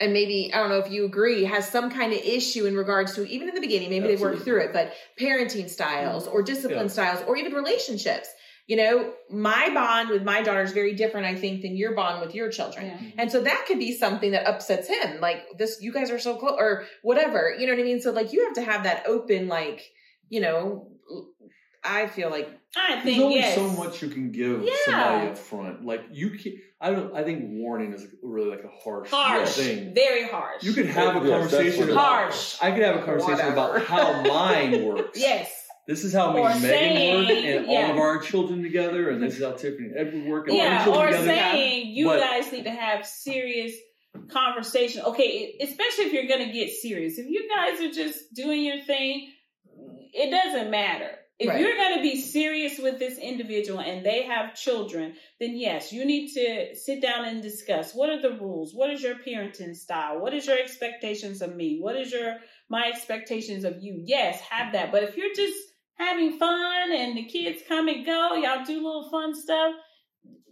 and 0.00 0.12
maybe 0.12 0.52
I 0.52 0.58
don't 0.58 0.70
know 0.70 0.78
if 0.78 0.90
you 0.90 1.04
agree, 1.04 1.44
has 1.44 1.68
some 1.68 1.90
kind 1.90 2.12
of 2.12 2.18
issue 2.18 2.66
in 2.66 2.76
regards 2.76 3.14
to 3.14 3.28
even 3.28 3.48
in 3.48 3.54
the 3.54 3.60
beginning, 3.60 3.90
maybe 3.90 4.08
they've 4.08 4.20
worked 4.20 4.42
through 4.42 4.62
it, 4.62 4.72
but 4.72 4.92
parenting 5.20 5.68
styles 5.68 6.26
or 6.26 6.42
discipline 6.42 6.86
Yeah. 6.86 6.92
styles 6.92 7.24
or 7.26 7.36
even 7.36 7.52
relationships. 7.52 8.28
You 8.66 8.76
know, 8.78 9.12
my 9.30 9.68
bond 9.74 10.08
with 10.08 10.22
my 10.22 10.40
daughter 10.40 10.62
is 10.62 10.72
very 10.72 10.94
different, 10.94 11.26
I 11.26 11.34
think, 11.34 11.60
than 11.60 11.76
your 11.76 11.94
bond 11.94 12.22
with 12.24 12.34
your 12.34 12.50
children. 12.50 12.86
Yeah. 12.86 13.10
And 13.18 13.30
so 13.30 13.42
that 13.42 13.66
could 13.68 13.78
be 13.78 13.92
something 13.94 14.30
that 14.30 14.46
upsets 14.46 14.88
him. 14.88 15.20
Like 15.20 15.42
this, 15.58 15.82
you 15.82 15.92
guys 15.92 16.10
are 16.10 16.18
so 16.18 16.36
close 16.36 16.56
or 16.58 16.86
whatever. 17.02 17.54
You 17.56 17.66
know 17.66 17.74
what 17.74 17.80
I 17.80 17.84
mean? 17.84 18.00
So 18.00 18.10
like 18.10 18.32
you 18.32 18.42
have 18.46 18.54
to 18.54 18.62
have 18.62 18.84
that 18.84 19.06
open, 19.06 19.48
like, 19.48 19.82
you 20.34 20.40
know, 20.40 20.88
I 21.84 22.06
feel 22.06 22.30
like 22.30 22.48
I 22.76 22.94
There's 22.94 23.04
think 23.04 23.22
only 23.22 23.36
yes. 23.36 23.54
so 23.54 23.68
much 23.68 24.02
you 24.02 24.08
can 24.08 24.32
give 24.32 24.62
Yeah. 24.64 24.72
somebody 24.86 25.28
up 25.28 25.38
front. 25.38 25.84
Like 25.84 26.02
you 26.12 26.30
can 26.30 26.52
I 26.80 26.90
don't. 26.90 27.14
I 27.14 27.22
think 27.24 27.44
warning 27.62 27.92
is 27.92 28.04
really 28.22 28.50
like 28.50 28.64
a 28.64 28.74
harsh, 28.82 29.10
harsh, 29.10 29.52
thing. 29.56 29.94
very 29.94 30.24
harsh. 30.26 30.62
You 30.62 30.72
could 30.72 30.86
have 30.86 31.22
a 31.22 31.26
Yes, 31.26 31.50
conversation 31.50 31.84
about. 31.90 31.96
Harsh. 32.04 32.56
I 32.60 32.70
could 32.72 32.82
have 32.82 32.96
a 32.96 33.04
conversation 33.04 33.52
about 33.52 33.82
how 33.82 34.22
mine 34.34 34.84
works. 34.84 35.18
yes. 35.18 35.50
This 35.86 36.02
is 36.02 36.14
how 36.14 36.32
me 36.32 36.40
Or 36.40 36.48
and 36.50 36.62
Megan 36.62 37.18
work, 37.26 37.30
and 37.44 37.66
yeah. 37.66 37.78
all 37.86 37.90
of 37.92 37.98
our 37.98 38.18
children 38.18 38.62
together, 38.62 39.10
and 39.10 39.22
this 39.22 39.36
is 39.36 39.44
how 39.44 39.52
Tiffany 39.52 39.88
and 39.88 39.96
Edward 39.98 40.26
work, 40.26 40.48
and 40.48 40.56
all 40.56 40.62
our 40.62 40.72
Yeah, 40.72 40.84
children 40.84 41.04
or 41.08 41.10
together. 41.10 41.26
saying 41.26 41.86
you 41.88 42.06
But- 42.06 42.20
guys 42.20 42.50
need 42.50 42.64
to 42.64 42.70
have 42.70 43.04
serious 43.06 43.72
conversation. 44.30 45.02
Okay, 45.02 45.56
especially 45.60 46.04
if 46.06 46.12
you're 46.14 46.26
going 46.26 46.46
to 46.46 46.52
get 46.52 46.70
serious. 46.70 47.18
If 47.18 47.26
you 47.28 47.48
guys 47.54 47.80
are 47.82 47.90
just 47.92 48.32
doing 48.34 48.64
your 48.64 48.80
thing, 48.82 49.28
it 50.14 50.30
doesn't 50.30 50.70
matter. 50.70 51.18
If 51.36 51.48
Right. 51.48 51.60
you're 51.60 51.74
going 51.76 51.96
to 51.96 52.02
be 52.02 52.16
serious 52.20 52.78
with 52.78 53.00
this 53.00 53.18
individual 53.18 53.80
and 53.80 54.06
they 54.06 54.22
have 54.22 54.54
children, 54.54 55.16
then 55.40 55.56
yes, 55.56 55.92
you 55.92 56.04
need 56.04 56.32
to 56.34 56.76
sit 56.76 57.02
down 57.02 57.24
and 57.24 57.42
discuss 57.42 57.92
what 57.92 58.08
are 58.08 58.22
the 58.22 58.38
rules? 58.38 58.72
What 58.72 58.90
is 58.90 59.02
your 59.02 59.16
parenting 59.16 59.74
style? 59.74 60.20
What 60.20 60.32
is 60.32 60.46
your 60.46 60.58
expectations 60.58 61.42
of 61.42 61.56
me? 61.56 61.80
What 61.80 61.96
is 61.96 62.12
your 62.12 62.36
my 62.68 62.86
expectations 62.86 63.64
of 63.64 63.82
you? 63.82 64.00
Yes, 64.04 64.40
have 64.42 64.72
that. 64.74 64.92
But 64.92 65.02
if 65.02 65.16
you're 65.16 65.34
just 65.34 65.58
having 65.96 66.38
fun 66.38 66.92
and 66.92 67.16
the 67.16 67.24
kids 67.24 67.62
come 67.66 67.88
and 67.88 68.06
go, 68.06 68.34
y'all 68.34 68.64
do 68.64 68.76
little 68.76 69.10
fun 69.10 69.34
stuff, 69.34 69.74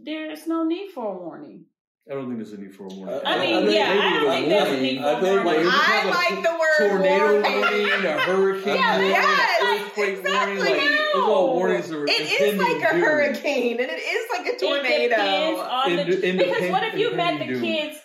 there's 0.02 0.48
no 0.48 0.64
need 0.64 0.90
for 0.90 1.14
a 1.14 1.18
warning. 1.18 1.66
I 2.10 2.14
don't 2.14 2.26
think 2.26 2.38
there's 2.38 2.52
a 2.52 2.60
need 2.60 2.74
for 2.74 2.84
a 2.84 2.88
warning. 2.88 3.14
Uh, 3.14 3.20
I 3.24 3.38
mean, 3.38 3.62
think 3.66 3.76
yeah, 3.76 3.90
I 3.90 3.94
maybe 3.94 4.10
don't 4.10 4.24
the 4.24 4.30
think 4.32 4.48
there's 4.48 4.62
a 4.62 4.72
warning- 4.72 4.82
need 4.82 4.98
for 4.98 5.06
I 5.06 5.10
a 5.12 5.22
warning. 5.22 5.44
like- 5.46 5.66
I 5.66 5.70
have 5.70 6.04
a 6.04 6.10
like 6.10 6.42
the 6.42 6.58
word 6.58 6.88
tornado 6.88 7.32
warning. 7.32 7.60
warning, 7.60 8.04
a 8.04 8.20
hurricane 8.26 8.74
Yeah, 8.74 8.90
warning, 8.96 9.10
yes, 9.10 9.62
earthquake 9.62 10.18
exactly. 10.18 10.56
warning. 10.56 10.74
Like 10.82 10.90
those 10.90 11.14
are 11.14 11.30
all 11.30 11.54
warnings 11.54 11.92
are 11.92 12.04
It 12.04 12.10
is 12.42 12.58
like 12.60 12.76
a 12.82 12.92
doom. 12.92 13.00
hurricane 13.02 13.80
and 13.80 13.88
it 13.90 14.02
is 14.02 14.26
like 14.36 14.46
a 14.52 14.58
tornado. 14.58 15.60
on 15.60 15.96
the 15.96 16.28
Ind- 16.28 16.38
because 16.38 16.70
what 16.72 16.82
if 16.82 16.98
you 16.98 17.14
met 17.14 17.38
the 17.38 17.44
independent 17.44 17.62
kids 17.62 17.98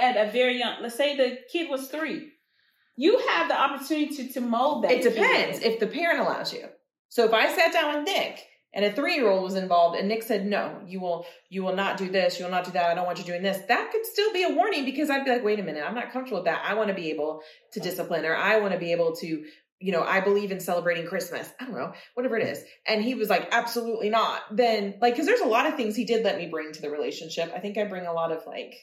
at 0.00 0.16
a 0.16 0.30
very 0.32 0.58
young? 0.58 0.80
Let's 0.80 0.96
say 0.96 1.16
the 1.16 1.36
kid 1.52 1.68
was 1.68 1.88
three. 1.88 2.30
You 2.96 3.18
have 3.28 3.48
the 3.48 3.60
opportunity 3.60 4.14
to, 4.16 4.32
to 4.32 4.40
mold 4.40 4.84
that. 4.84 4.92
It 4.92 5.02
depends 5.02 5.58
kid. 5.58 5.72
if 5.74 5.78
the 5.80 5.86
parent 5.88 6.20
allows 6.20 6.54
you. 6.54 6.64
So 7.10 7.24
if 7.26 7.34
I 7.34 7.54
sat 7.54 7.72
down 7.74 7.96
with 7.96 8.04
Nick 8.04 8.46
and 8.74 8.84
a 8.84 8.92
three 8.92 9.14
year 9.14 9.28
old 9.28 9.42
was 9.42 9.54
involved 9.54 9.98
and 9.98 10.08
Nick 10.08 10.22
said, 10.22 10.46
No, 10.46 10.80
you 10.86 11.00
will 11.00 11.26
you 11.50 11.62
will 11.62 11.74
not 11.74 11.96
do 11.96 12.10
this, 12.10 12.38
you 12.38 12.44
will 12.44 12.52
not 12.52 12.64
do 12.64 12.70
that, 12.72 12.90
I 12.90 12.94
don't 12.94 13.06
want 13.06 13.18
you 13.18 13.24
doing 13.24 13.42
this, 13.42 13.58
that 13.68 13.90
could 13.92 14.06
still 14.06 14.32
be 14.32 14.42
a 14.42 14.48
warning 14.48 14.84
because 14.84 15.10
I'd 15.10 15.24
be 15.24 15.30
like, 15.30 15.44
wait 15.44 15.60
a 15.60 15.62
minute, 15.62 15.84
I'm 15.86 15.94
not 15.94 16.12
comfortable 16.12 16.38
with 16.38 16.46
that. 16.46 16.64
I 16.66 16.74
want 16.74 16.88
to 16.88 16.94
be 16.94 17.10
able 17.10 17.42
to 17.72 17.80
discipline 17.80 18.24
or 18.24 18.34
I 18.34 18.58
want 18.58 18.72
to 18.72 18.78
be 18.78 18.92
able 18.92 19.14
to, 19.16 19.44
you 19.80 19.92
know, 19.92 20.02
I 20.02 20.20
believe 20.20 20.52
in 20.52 20.60
celebrating 20.60 21.06
Christmas. 21.06 21.52
I 21.60 21.64
don't 21.64 21.74
know, 21.74 21.92
whatever 22.14 22.36
it 22.38 22.46
is. 22.46 22.62
And 22.86 23.02
he 23.02 23.14
was 23.14 23.28
like, 23.28 23.48
absolutely 23.52 24.10
not. 24.10 24.40
Then, 24.50 24.94
like, 25.00 25.14
because 25.14 25.26
there's 25.26 25.40
a 25.40 25.46
lot 25.46 25.66
of 25.66 25.76
things 25.76 25.96
he 25.96 26.04
did 26.04 26.24
let 26.24 26.38
me 26.38 26.46
bring 26.46 26.72
to 26.72 26.80
the 26.82 26.90
relationship. 26.90 27.52
I 27.54 27.58
think 27.58 27.76
I 27.76 27.84
bring 27.84 28.06
a 28.06 28.12
lot 28.12 28.32
of 28.32 28.46
like, 28.46 28.74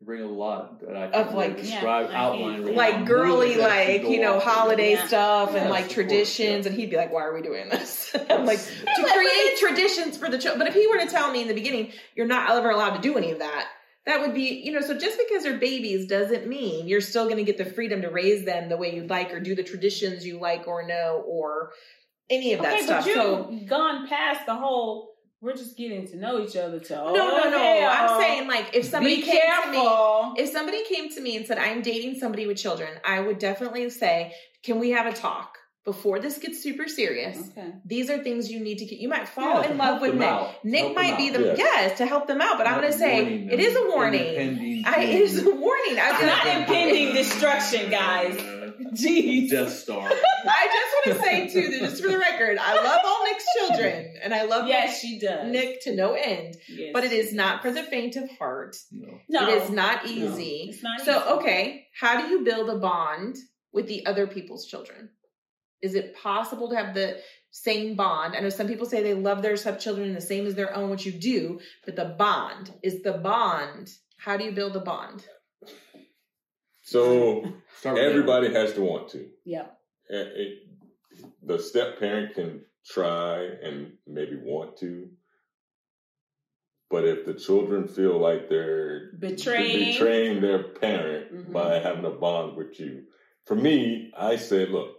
bring 0.00 0.22
a 0.22 0.26
lot 0.26 0.80
that 0.80 0.96
I 0.96 1.06
Of, 1.06 1.28
can 1.28 1.36
like- 1.36 1.56
describe, 1.56 2.10
Yeah, 2.10 2.22
outline. 2.26 2.54
can't- 2.54 2.66
right 2.66 2.74
like 2.76 2.98
now. 3.00 3.04
girly, 3.04 3.48
Movies 3.48 3.62
like, 3.62 4.02
you 4.08 4.20
know, 4.20 4.38
holiday 4.38 4.92
Yeah. 4.92 5.06
stuff 5.06 5.48
and 5.50 5.64
Yes, 5.64 5.70
like 5.70 5.80
of 5.80 5.86
course, 5.86 5.94
traditions. 5.94 6.66
yeah. 6.66 6.70
And 6.70 6.80
he'd 6.80 6.90
be 6.90 6.96
like, 6.96 7.12
why 7.12 7.22
are 7.24 7.34
we 7.34 7.42
doing 7.42 7.68
this? 7.68 8.14
I'm 8.30 8.46
like, 8.46 8.58
to 8.60 8.72
but- 8.86 8.94
but 9.02 9.12
create 9.12 9.56
traditions 9.58 10.16
for 10.16 10.28
the 10.30 10.38
children. 10.38 10.60
But 10.60 10.68
if 10.68 10.74
he 10.74 10.86
were 10.86 10.98
to 10.98 11.06
tell 11.06 11.32
me 11.32 11.42
in 11.42 11.48
the 11.48 11.54
beginning, 11.54 11.92
you're 12.14 12.26
not 12.28 12.48
ever 12.50 12.70
allowed 12.70 12.94
to 12.94 13.00
do 13.02 13.16
any 13.18 13.32
of 13.32 13.40
that, 13.40 13.66
that 14.06 14.20
would 14.20 14.34
be, 14.34 14.62
you 14.64 14.70
know, 14.72 14.80
so 14.80 14.96
just 14.96 15.18
because 15.18 15.42
they're 15.42 15.58
babies 15.58 16.06
doesn't 16.06 16.46
mean 16.46 16.86
you're 16.86 17.00
still 17.00 17.24
going 17.24 17.36
to 17.36 17.42
get 17.44 17.58
the 17.58 17.64
freedom 17.66 18.00
to 18.02 18.08
raise 18.08 18.44
them 18.44 18.68
the 18.68 18.76
way 18.76 18.94
you'd 18.94 19.10
like 19.10 19.32
or 19.34 19.40
do 19.40 19.54
the 19.56 19.64
traditions 19.64 20.24
you 20.24 20.38
like 20.40 20.66
or 20.68 20.86
know 20.86 21.24
or 21.26 21.72
any 22.30 22.52
of 22.52 22.62
that 22.62 22.74
okay, 22.74 22.84
stuff. 22.84 23.04
you've 23.06 23.16
So, 23.16 23.58
gone 23.68 24.06
past 24.06 24.46
the 24.46 24.54
whole. 24.54 25.10
We're 25.40 25.54
just 25.54 25.76
getting 25.76 26.06
to 26.08 26.16
know 26.16 26.40
each 26.42 26.56
other. 26.56 26.80
To 26.80 26.94
no, 26.94 27.12
no, 27.14 27.14
no. 27.14 27.46
okay, 27.48 27.84
I'm 27.84 28.20
saying 28.20 28.48
like 28.48 28.74
if 28.74 28.86
somebody 28.86 29.16
be 29.16 29.22
came 29.22 29.40
to 29.64 29.70
me, 29.70 30.42
if 30.42 30.50
somebody 30.50 30.82
came 30.84 31.08
to 31.10 31.20
me 31.20 31.36
and 31.36 31.46
said, 31.46 31.58
I'm 31.58 31.80
dating 31.82 32.18
somebody 32.18 32.46
with 32.46 32.56
children, 32.56 32.90
I 33.04 33.20
would 33.20 33.38
definitely 33.38 33.88
say, 33.90 34.34
Can 34.64 34.80
we 34.80 34.90
have 34.90 35.06
a 35.06 35.12
talk 35.12 35.56
before 35.84 36.18
this 36.18 36.38
gets 36.38 36.60
super 36.60 36.88
serious? 36.88 37.38
okay. 37.56 37.72
These 37.86 38.10
are 38.10 38.18
things 38.22 38.50
you 38.50 38.58
need 38.58 38.78
to 38.78 38.84
get. 38.84 38.98
You 38.98 39.08
might 39.08 39.28
fall 39.28 39.62
Yeah, 39.62 39.70
in 39.70 39.78
love 39.78 40.00
with 40.00 40.14
Nick. 40.14 40.28
out. 40.28 40.64
Nick 40.64 40.80
Help 40.82 40.96
might 40.96 41.16
be 41.16 41.30
the 41.30 41.40
Yes. 41.40 41.58
yes 41.58 41.98
to 41.98 42.06
help 42.06 42.26
them 42.26 42.40
out, 42.40 42.58
but 42.58 42.66
I'm 42.66 42.80
going 42.80 42.92
to 42.92 42.98
say 42.98 43.22
warning 43.22 43.50
it 43.50 43.60
is 43.60 43.76
a 43.76 43.86
warning. 43.94 44.84
I, 44.86 45.02
it 45.04 45.20
is 45.22 45.38
a 45.46 45.50
warning. 45.54 45.98
I, 46.00 46.10
It's 46.14 46.22
not 46.22 46.46
impending 46.60 47.14
destruction, 47.22 47.90
guys. 47.90 48.36
Jeez. 48.94 49.50
Death 49.50 49.72
Star. 49.72 50.08
I 50.08 50.66
just 50.66 51.06
want 51.06 51.18
to 51.18 51.22
say 51.24 51.48
too 51.48 51.70
that 51.70 51.80
just 51.90 52.02
for 52.02 52.08
the 52.08 52.18
record, 52.18 52.58
I 52.60 52.74
love 52.74 53.00
all 53.04 53.24
Nick's 53.24 53.44
children, 53.58 54.14
and 54.22 54.34
I 54.34 54.44
love 54.44 54.68
Yes, 54.68 55.00
she 55.00 55.18
does. 55.18 55.50
Nick 55.50 55.82
to 55.82 55.94
no 55.96 56.14
end. 56.14 56.56
Yes. 56.68 56.90
But 56.92 57.04
it 57.04 57.12
is 57.12 57.32
not 57.32 57.62
for 57.62 57.70
the 57.70 57.82
faint 57.82 58.16
of 58.16 58.30
heart. 58.38 58.76
No. 58.92 59.18
No, 59.28 59.48
It 59.48 59.62
is 59.62 59.70
not 59.70 60.04
No, 60.06 60.10
easy. 60.12 60.68
it's 60.70 60.82
not 60.82 61.00
so, 61.00 61.18
easy. 61.18 61.28
okay, 61.30 61.86
how 61.98 62.20
do 62.20 62.28
you 62.28 62.44
build 62.44 62.68
a 62.70 62.78
bond 62.78 63.36
with 63.72 63.86
the 63.88 64.06
other 64.06 64.26
people's 64.26 64.66
children? 64.66 65.10
Is 65.82 65.94
it 65.94 66.16
possible 66.16 66.70
to 66.70 66.76
have 66.76 66.94
the 66.94 67.18
same 67.50 67.94
bond? 67.94 68.34
I 68.36 68.40
know 68.40 68.48
some 68.48 68.66
people 68.68 68.86
say 68.86 69.02
they 69.02 69.14
love 69.14 69.42
their 69.42 69.56
stepchildren 69.56 70.12
the 70.12 70.20
same 70.20 70.46
as 70.46 70.54
their 70.56 70.74
own, 70.76 70.90
which 70.90 71.06
you 71.06 71.12
do, 71.12 71.60
but 71.84 71.94
the 71.96 72.14
bond 72.18 72.72
is 72.82 73.02
the 73.02 73.12
bond. 73.12 73.88
How 74.16 74.36
do 74.36 74.44
you 74.44 74.50
build 74.52 74.74
a 74.76 74.80
bond? 74.80 75.24
So 76.88 77.42
Start 77.80 77.96
with 77.96 78.04
everybody 78.04 78.52
has 78.52 78.72
to 78.74 78.80
want 78.80 79.08
to. 79.10 79.28
Yeah. 79.44 79.66
It- 80.08 80.32
it- 80.36 80.58
the 81.42 81.58
step 81.58 81.98
parent 81.98 82.34
can 82.34 82.64
try 82.86 83.42
and 83.62 83.92
maybe 84.06 84.36
want 84.36 84.76
to, 84.78 85.08
but 86.90 87.04
if 87.04 87.24
the 87.26 87.34
children 87.34 87.88
feel 87.88 88.18
like 88.18 88.48
they're 88.48 89.12
Betraying. 89.18 89.92
betraying 89.92 90.40
their 90.40 90.62
parent 90.62 91.32
Mhm. 91.32 91.52
by 91.52 91.78
having 91.80 92.04
a 92.04 92.10
bond 92.10 92.56
with 92.56 92.78
you, 92.78 93.04
for 93.46 93.56
me, 93.56 94.12
I 94.16 94.36
said, 94.36 94.70
look, 94.70 94.94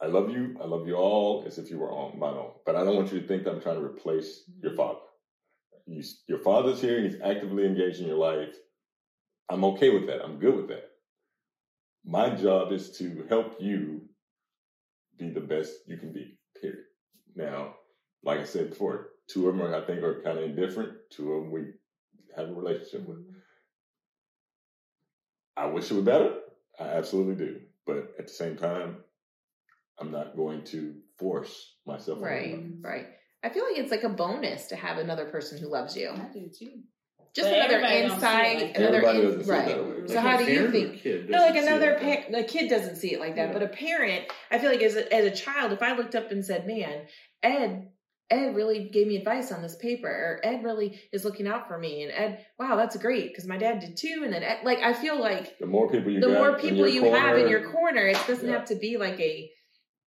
I 0.00 0.06
love 0.06 0.30
you. 0.30 0.56
I 0.62 0.66
love 0.66 0.86
you 0.88 0.94
all 0.96 1.44
as 1.46 1.58
if 1.58 1.70
you 1.70 1.78
were 1.78 1.92
on 1.92 2.18
my 2.18 2.30
own, 2.30 2.52
but 2.64 2.74
I 2.74 2.82
don't 2.84 2.96
want 2.96 3.12
you 3.12 3.20
to 3.20 3.26
think 3.26 3.44
that 3.44 3.52
I'm 3.52 3.60
trying 3.60 3.80
to 3.80 3.84
replace 3.84 4.48
your 4.62 4.74
father. 4.74 5.00
You, 5.86 6.02
your 6.26 6.38
father's 6.38 6.80
here. 6.80 6.96
and 6.98 7.06
He's 7.10 7.20
actively 7.20 7.66
engaged 7.66 8.00
in 8.00 8.06
your 8.06 8.16
life. 8.16 8.56
I'm 9.50 9.64
okay 9.64 9.90
with 9.90 10.06
that. 10.06 10.24
I'm 10.24 10.38
good 10.38 10.54
with 10.54 10.68
that. 10.68 10.84
My 12.04 12.30
job 12.30 12.72
is 12.72 12.96
to 12.98 13.26
help 13.28 13.56
you 13.60 14.02
be 15.18 15.30
the 15.30 15.40
best 15.40 15.72
you 15.86 15.98
can 15.98 16.12
be, 16.12 16.38
period. 16.60 16.84
Now, 17.34 17.74
like 18.24 18.38
I 18.40 18.44
said 18.44 18.70
before, 18.70 19.10
two 19.28 19.48
of 19.48 19.56
them 19.56 19.66
are, 19.66 19.74
I 19.74 19.84
think 19.84 20.02
are 20.02 20.22
kind 20.22 20.38
of 20.38 20.44
indifferent. 20.44 20.92
Two 21.10 21.32
of 21.32 21.42
them 21.42 21.52
we 21.52 21.72
have 22.36 22.48
a 22.48 22.54
relationship 22.54 23.06
with. 23.06 23.18
Mm-hmm. 23.18 23.38
I 25.56 25.66
wish 25.66 25.90
it 25.90 25.94
were 25.94 26.02
better. 26.02 26.34
I 26.78 26.84
absolutely 26.84 27.34
do. 27.34 27.60
But 27.86 28.14
at 28.18 28.28
the 28.28 28.32
same 28.32 28.56
time, 28.56 28.98
I'm 29.98 30.10
not 30.10 30.36
going 30.36 30.64
to 30.66 30.94
force 31.18 31.74
myself 31.86 32.20
Right, 32.22 32.64
right. 32.80 33.08
I 33.42 33.50
feel 33.50 33.64
like 33.64 33.78
it's 33.78 33.90
like 33.90 34.04
a 34.04 34.08
bonus 34.08 34.68
to 34.68 34.76
have 34.76 34.98
another 34.98 35.26
person 35.26 35.58
who 35.58 35.68
loves 35.68 35.96
you. 35.96 36.10
I 36.10 36.32
do 36.32 36.48
too. 36.56 36.82
Just 37.34 37.48
But 37.48 37.58
another 37.58 37.74
everybody 37.76 38.00
don't 38.00 38.10
see 38.10 38.14
it 38.14 38.16
insight, 38.16 38.56
like 38.66 38.76
another 38.76 38.96
Everybody 38.96 39.18
in- 39.18 39.24
doesn't 39.24 39.44
see 39.44 39.50
it 39.50 39.54
right. 39.54 39.66
that. 39.66 40.08
So 40.08 40.14
Like 40.16 40.24
how 40.24 40.36
do 40.38 40.52
you 40.52 40.70
think? 40.70 40.94
a 40.94 40.98
kid 40.98 41.30
No, 41.30 41.38
like 41.38 41.56
another 41.56 41.90
it 41.92 42.32
like 42.32 42.46
pa- 42.46 42.52
kid 42.52 42.68
doesn't 42.68 42.96
see 42.96 43.12
it 43.14 43.20
like 43.20 43.36
that, 43.36 43.48
Yeah. 43.48 43.52
but 43.52 43.62
a 43.62 43.68
parent, 43.68 44.24
I 44.50 44.58
feel 44.58 44.70
like 44.70 44.82
as 44.82 44.96
a, 44.96 45.14
as 45.14 45.24
a 45.26 45.30
child, 45.30 45.72
if 45.72 45.82
I 45.82 45.94
looked 45.94 46.14
up 46.16 46.30
and 46.32 46.44
said, 46.44 46.66
"Man, 46.66 47.06
Ed, 47.42 47.88
Ed 48.30 48.54
really 48.56 48.88
gave 48.88 49.06
me 49.06 49.16
advice 49.16 49.52
on 49.52 49.62
this 49.62 49.76
paper," 49.76 50.08
or 50.08 50.40
"Ed 50.44 50.64
really 50.64 51.00
is 51.12 51.24
looking 51.24 51.46
out 51.46 51.68
for 51.68 51.78
me," 51.78 52.02
and 52.02 52.10
Ed, 52.12 52.44
wow, 52.58 52.74
that's 52.74 52.96
great 52.96 53.28
because 53.28 53.46
my 53.46 53.58
dad 53.58 53.78
did 53.78 53.96
too, 53.96 54.22
and 54.24 54.32
then 54.32 54.42
Ed, 54.42 54.58
like 54.64 54.80
I 54.80 54.92
feel 54.92 55.20
like 55.20 55.56
The 55.60 55.66
more 55.66 55.88
people 55.88 56.10
you 56.10 56.20
the 56.20 56.28
got 56.28 56.36
more 56.38 56.58
people 56.58 56.78
your 56.78 56.88
you 56.88 57.12
have 57.14 57.36
in 57.38 57.48
your 57.48 57.70
corner, 57.70 58.06
it 58.06 58.18
doesn't 58.26 58.48
Yeah. 58.48 58.56
have 58.56 58.64
to 58.66 58.74
be 58.74 58.96
like 58.96 59.20
a, 59.20 59.48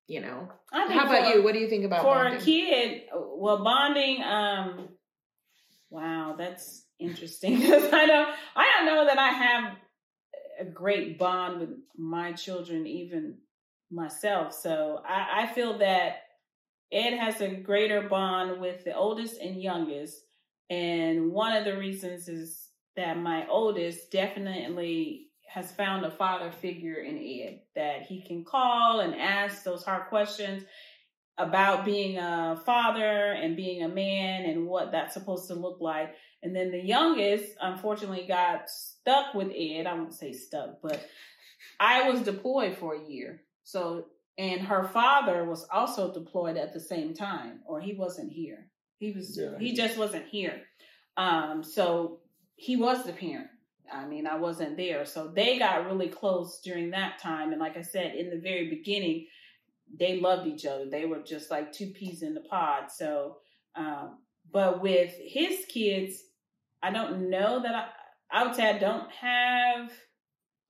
you 0.07 0.21
know. 0.21 0.47
I 0.71 0.87
think 0.87 0.99
How 1.01 1.05
about 1.09 1.31
for- 1.31 1.37
you? 1.37 1.43
What 1.43 1.53
do 1.53 1.59
you 1.59 1.67
think 1.67 1.83
about 1.83 2.03
for 2.03 2.13
bonding? 2.13 2.39
a 2.39 2.43
kid 2.43 3.01
well 3.13 3.61
bonding 3.63 4.21
um 4.23 4.89
wow 5.89 6.35
that's 6.37 6.85
interesting 6.99 7.55
because 7.59 7.91
i 7.93 8.05
don't 8.05 8.29
i 8.55 8.65
don't 8.77 8.85
know 8.85 9.05
that 9.05 9.19
i 9.19 9.29
have 9.29 9.75
a 10.59 10.65
great 10.65 11.17
bond 11.17 11.59
with 11.59 11.69
my 11.97 12.33
children 12.33 12.85
even 12.85 13.37
myself 13.91 14.53
so 14.53 15.01
i, 15.07 15.43
I 15.43 15.53
feel 15.53 15.77
that 15.79 16.17
ed 16.91 17.17
has 17.17 17.41
a 17.41 17.49
greater 17.49 18.01
bond 18.01 18.59
with 18.59 18.83
the 18.83 18.95
oldest 18.95 19.39
and 19.39 19.61
youngest 19.61 20.17
and 20.69 21.31
one 21.31 21.55
of 21.55 21.65
the 21.65 21.77
reasons 21.77 22.27
is 22.27 22.69
that 22.95 23.17
my 23.17 23.47
oldest 23.47 24.11
definitely 24.11 25.27
has 25.47 25.71
found 25.71 26.05
a 26.05 26.11
father 26.11 26.51
figure 26.51 27.01
in 27.01 27.17
ed 27.17 27.61
that 27.75 28.03
he 28.03 28.21
can 28.21 28.43
call 28.43 28.99
and 28.99 29.15
ask 29.15 29.63
those 29.63 29.83
hard 29.83 30.07
questions 30.09 30.63
about 31.39 31.85
being 31.85 32.17
a 32.17 32.61
father 32.65 33.31
and 33.31 33.55
being 33.55 33.83
a 33.83 33.87
man 33.87 34.45
and 34.45 34.67
what 34.67 34.91
that's 34.91 35.13
supposed 35.13 35.47
to 35.47 35.55
look 35.55 35.79
like. 35.79 36.13
And 36.41 36.55
then 36.55 36.71
the 36.71 36.79
youngest, 36.81 37.55
unfortunately, 37.61 38.25
got 38.27 38.69
stuck 38.69 39.33
with 39.33 39.51
Ed. 39.55 39.85
I 39.87 39.93
won't 39.93 40.13
say 40.13 40.31
stuck, 40.31 40.81
but 40.81 41.05
I 41.79 42.09
was 42.09 42.21
deployed 42.21 42.77
for 42.77 42.95
a 42.95 43.03
year. 43.09 43.41
So, 43.63 44.05
and 44.37 44.61
her 44.61 44.83
father 44.85 45.43
was 45.43 45.67
also 45.71 46.13
deployed 46.13 46.55
at 46.57 46.73
the 46.73 46.79
same 46.79 47.13
time, 47.13 47.59
or 47.65 47.81
he 47.81 47.93
wasn't 47.93 48.31
here. 48.31 48.67
He 48.99 49.11
was, 49.11 49.37
Yeah. 49.37 49.57
he 49.59 49.73
just 49.73 49.97
wasn't 49.97 50.27
here. 50.27 50.61
Um, 51.17 51.63
so 51.63 52.19
he 52.55 52.77
was 52.77 53.03
the 53.03 53.13
parent. 53.13 53.47
I 53.91 54.05
mean, 54.05 54.27
I 54.27 54.37
wasn't 54.37 54.77
there. 54.77 55.05
So 55.05 55.27
they 55.27 55.57
got 55.59 55.85
really 55.85 56.07
close 56.07 56.61
during 56.63 56.91
that 56.91 57.19
time. 57.19 57.51
And 57.51 57.59
like 57.59 57.75
I 57.75 57.81
said, 57.81 58.15
in 58.15 58.29
the 58.29 58.39
very 58.39 58.69
beginning, 58.69 59.25
they 59.99 60.19
loved 60.19 60.47
each 60.47 60.65
other. 60.65 60.85
They 60.89 61.05
were 61.05 61.21
just 61.21 61.49
like 61.49 61.71
two 61.73 61.87
peas 61.87 62.21
in 62.21 62.33
the 62.33 62.41
pod. 62.41 62.91
So, 62.91 63.37
um, 63.75 64.19
but 64.51 64.81
with 64.81 65.13
his 65.21 65.65
kids, 65.67 66.23
I 66.81 66.91
don't 66.91 67.29
know 67.29 67.61
that 67.61 67.75
I, 67.75 67.87
I 68.31 68.45
would 68.45 68.55
say 68.55 68.69
I 68.69 68.77
don't 68.77 69.09
have 69.11 69.91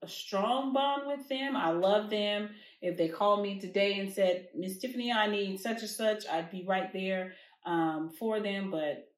a 0.02 0.08
strong 0.08 0.72
bond 0.72 1.02
with 1.06 1.28
them. 1.28 1.56
I 1.56 1.70
love 1.70 2.10
them. 2.10 2.50
If 2.80 2.96
they 2.96 3.08
called 3.08 3.42
me 3.42 3.60
today 3.60 3.98
and 3.98 4.12
said, 4.12 4.48
Miss 4.56 4.78
Tiffany, 4.78 5.12
I 5.12 5.26
need 5.26 5.60
such 5.60 5.80
and 5.80 5.90
such, 5.90 6.26
I'd 6.26 6.50
be 6.50 6.64
right 6.66 6.92
there 6.92 7.34
um, 7.66 8.10
for 8.18 8.40
them. 8.40 8.70
But 8.70 9.08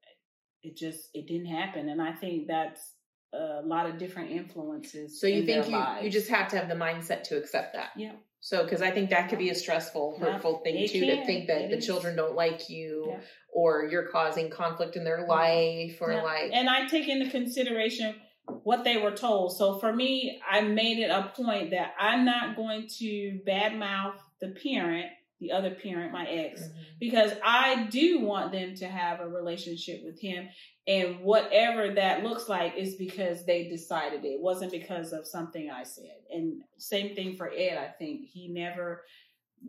it 0.63 0.77
just 0.77 1.09
it 1.15 1.27
didn't 1.27 1.47
happen, 1.47 1.89
and 1.89 2.01
I 2.01 2.13
think 2.13 2.47
that's 2.47 2.93
a 3.33 3.63
lot 3.65 3.87
of 3.87 3.99
different 3.99 4.31
influences. 4.31 5.21
So 5.21 5.27
you 5.27 5.45
think 5.45 5.67
you, 5.67 5.77
lives. 5.77 6.05
you 6.05 6.11
just 6.11 6.29
have 6.29 6.49
to 6.49 6.59
have 6.59 6.69
the 6.69 6.75
mindset 6.75 7.25
to 7.25 7.37
accept 7.37 7.75
that. 7.75 7.91
Yeah. 7.97 8.13
So, 8.45 8.65
because 8.65 8.83
I 8.83 8.91
think 8.91 9.11
that 9.11 9.29
could 9.31 9.39
be 9.39 9.51
a 9.51 9.55
stressful, 9.55 10.19
Yeah, 10.21 10.33
hurtful 10.33 10.59
thing 10.65 10.75
it 10.75 10.91
too, 10.91 11.07
to 11.07 11.25
think 11.25 11.47
that 11.47 11.63
It 11.63 11.71
the 11.71 11.77
is. 11.77 11.87
children 11.87 12.17
don't 12.17 12.35
like 12.35 12.69
you 12.69 13.07
Yeah. 13.09 13.21
or 13.53 13.87
you're 13.89 14.09
causing 14.09 14.51
conflict 14.51 14.97
in 14.97 15.05
their 15.05 15.25
life 15.29 15.99
or 16.03 16.11
Yeah. 16.13 16.23
like. 16.23 16.51
and 16.53 16.69
I 16.69 16.87
take 16.89 17.09
into 17.09 17.31
consideration 17.31 18.17
what 18.65 18.83
they 18.83 18.97
were 18.97 19.13
told. 19.13 19.57
So 19.57 19.79
for 19.79 19.93
me, 19.93 20.41
I 20.51 20.61
made 20.63 20.99
it 20.99 21.09
a 21.11 21.31
point 21.37 21.71
that 21.71 21.95
I'm 21.97 22.25
not 22.25 22.57
going 22.57 22.89
to 22.99 23.41
badmouth 23.47 24.19
the 24.41 24.49
parent, 24.61 25.07
the 25.43 25.53
other 25.53 25.75
parent, 25.75 26.13
my 26.13 26.27
ex, 26.27 26.63
Mhm. 26.63 26.73
because 27.01 27.33
I 27.45 27.87
do 27.91 28.21
want 28.21 28.53
them 28.53 28.75
to 28.77 28.87
have 28.87 29.21
a 29.21 29.29
relationship 29.29 30.03
with 30.05 30.21
him. 30.21 30.49
And 30.87 31.21
whatever 31.21 31.95
that 31.95 32.25
looks 32.25 32.49
like 32.49 32.77
is 32.77 32.97
because 32.97 33.45
they 33.45 33.69
decided 33.69 34.25
it. 34.25 34.29
It 34.29 34.41
wasn't 34.41 34.73
because 34.73 35.13
of 35.13 35.27
something 35.27 35.71
I 35.71 35.83
said. 35.85 36.17
And 36.31 36.63
same 36.79 37.15
thing 37.15 37.37
for 37.37 37.53
Ed, 37.53 37.77
I 37.79 37.89
think. 37.89 38.27
He 38.27 38.49
never 38.49 39.05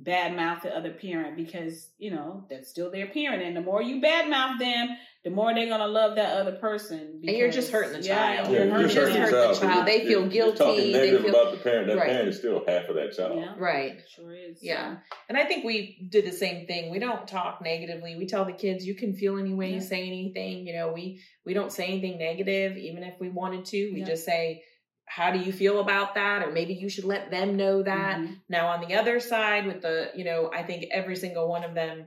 badmouth 0.02 0.64
the 0.64 0.76
other 0.76 0.92
parent 0.92 1.38
because 1.38 1.90
you 1.98 2.12
know 2.12 2.46
that's 2.50 2.70
still 2.70 2.92
their 2.92 3.08
parent, 3.08 3.44
and 3.44 3.56
the 3.56 3.62
more 3.62 3.82
you 3.82 4.02
badmouth 4.02 4.58
them, 4.60 4.90
the 5.24 5.30
more 5.30 5.54
they're 5.54 5.70
gonna 5.70 5.88
love 5.88 6.16
that 6.16 6.38
other 6.38 6.54
person. 6.54 7.22
And 7.26 7.38
you're 7.38 7.52
just 7.52 7.72
hurting 7.72 7.94
the 8.02 8.06
yeah, 8.08 8.38
child. 8.38 8.52
you're 8.52 8.66
Yeah, 8.66 8.72
hurting 8.72 8.90
just 8.90 9.14
the 9.14 9.18
child. 9.32 9.56
the 9.56 9.60
child. 9.62 9.88
They 9.88 10.00
feel 10.02 10.22
You're 10.22 10.28
guilty, 10.30 10.58
talking 10.58 10.78
they 10.80 10.92
negative 10.94 11.22
feel- 11.22 11.30
about 11.36 11.52
the 11.54 11.58
parent. 11.60 11.88
That 11.88 11.98
Right. 11.98 12.10
parent 12.10 12.28
is 12.30 12.38
still 12.38 12.64
half 12.68 12.90
of 12.90 12.96
that 12.96 13.14
child. 13.16 13.40
Yeah, 13.40 13.54
Right. 13.58 14.02
sure 14.14 14.34
is. 14.34 14.62
Yeah. 14.64 14.98
And 15.30 15.38
I 15.38 15.46
think 15.46 15.64
we 15.64 16.08
did 16.10 16.26
the 16.26 16.32
same 16.32 16.66
thing. 16.66 16.90
We 16.92 17.00
don't 17.00 17.28
talk 17.28 17.62
negatively. 17.64 18.16
We 18.18 18.26
tell 18.26 18.46
the 18.46 18.54
kids 18.54 18.86
you 18.86 18.96
can 18.96 19.14
feel 19.14 19.38
any 19.38 19.54
way 19.54 19.70
Yeah. 19.70 19.76
you 19.76 19.82
say 19.82 20.06
anything. 20.08 20.68
You 20.68 20.74
know, 20.74 20.92
we 20.92 21.22
we 21.46 21.54
don't 21.54 21.72
say 21.72 21.86
anything 21.86 22.18
negative, 22.18 22.78
even 22.78 23.04
if 23.04 23.14
we 23.20 23.30
wanted 23.30 23.66
to. 23.66 23.92
We 23.94 24.00
Yeah. 24.00 24.06
just 24.06 24.26
say, 24.26 24.64
How 25.06 25.32
do 25.32 25.40
you 25.40 25.52
feel 25.52 25.80
about 25.80 26.16
that? 26.16 26.44
Or 26.44 26.52
maybe 26.52 26.74
you 26.74 26.90
should 26.90 27.04
let 27.06 27.30
them 27.30 27.56
know 27.56 27.84
that. 27.84 28.20
Mhm. 28.20 28.38
Now 28.50 28.68
on 28.68 28.82
the 28.88 28.96
other 28.96 29.20
side 29.20 29.66
with 29.68 29.82
the, 29.82 30.12
you 30.16 30.24
know, 30.24 30.50
I 30.54 30.64
think 30.64 30.86
every 30.92 31.16
single 31.16 31.48
one 31.48 31.64
of 31.64 31.74
them 31.76 32.06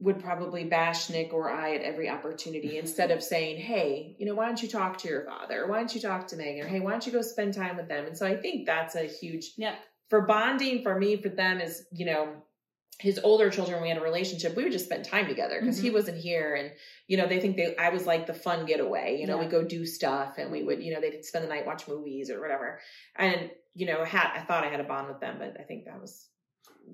would 0.00 0.20
probably 0.20 0.62
bash 0.64 1.10
Nick 1.10 1.32
or 1.34 1.50
I 1.50 1.74
at 1.74 1.82
every 1.82 2.08
opportunity 2.08 2.78
instead 2.84 3.10
of 3.10 3.22
saying, 3.22 3.58
Hey, 3.60 4.14
you 4.18 4.26
know, 4.26 4.34
why 4.34 4.46
don't 4.46 4.62
you 4.62 4.68
talk 4.68 4.98
to 4.98 5.08
your 5.08 5.24
father? 5.24 5.66
Why 5.66 5.78
don't 5.78 5.94
you 5.94 6.00
talk 6.00 6.28
to 6.28 6.36
Megan? 6.36 6.64
Or 6.64 6.68
hey, 6.68 6.80
why 6.80 6.92
don't 6.92 7.04
you 7.06 7.12
go 7.12 7.20
spend 7.22 7.54
time 7.54 7.76
with 7.76 7.88
them? 7.88 8.06
And 8.06 8.16
so 8.16 8.26
I 8.26 8.36
think 8.36 8.64
that's 8.66 8.94
a 8.94 9.02
huge 9.02 9.52
Yeah. 9.56 9.74
for 10.08 10.22
bonding 10.22 10.82
for 10.82 10.98
me 10.98 11.16
for 11.16 11.28
them 11.30 11.60
is 11.60 11.86
you 11.92 12.06
know 12.06 12.42
his 13.00 13.20
older 13.22 13.48
children 13.48 13.80
we 13.80 13.88
had 13.88 13.98
a 13.98 14.02
relationship 14.02 14.56
we 14.56 14.64
would 14.64 14.72
just 14.72 14.86
spend 14.86 15.04
time 15.04 15.26
together 15.28 15.60
because 15.60 15.78
he 15.78 15.88
Mhm. 15.90 15.94
wasn't 15.94 16.18
here 16.18 16.54
and 16.56 16.72
you 17.06 17.16
know 17.16 17.26
they 17.28 17.38
think 17.40 17.56
they 17.56 17.76
i 17.76 17.90
was 17.90 18.06
like 18.06 18.26
the 18.26 18.34
fun 18.34 18.66
getaway 18.66 19.16
you 19.20 19.26
know 19.26 19.36
Yeah. 19.38 19.44
we 19.44 19.50
go 19.50 19.62
do 19.62 19.86
stuff 19.86 20.36
and 20.38 20.50
we 20.50 20.64
would 20.64 20.82
you 20.82 20.92
know 20.92 21.00
they'd 21.00 21.24
spend 21.24 21.44
the 21.44 21.48
night 21.48 21.64
watch 21.66 21.86
movies 21.86 22.28
or 22.30 22.40
whatever 22.40 22.80
and 23.16 23.50
you 23.74 23.86
know 23.86 24.04
had 24.04 24.30
i 24.34 24.40
thought 24.40 24.64
i 24.64 24.68
had 24.68 24.80
a 24.80 24.84
bond 24.84 25.06
with 25.08 25.20
them 25.20 25.36
but 25.38 25.56
i 25.60 25.62
think 25.62 25.84
that 25.84 26.00
was 26.00 26.26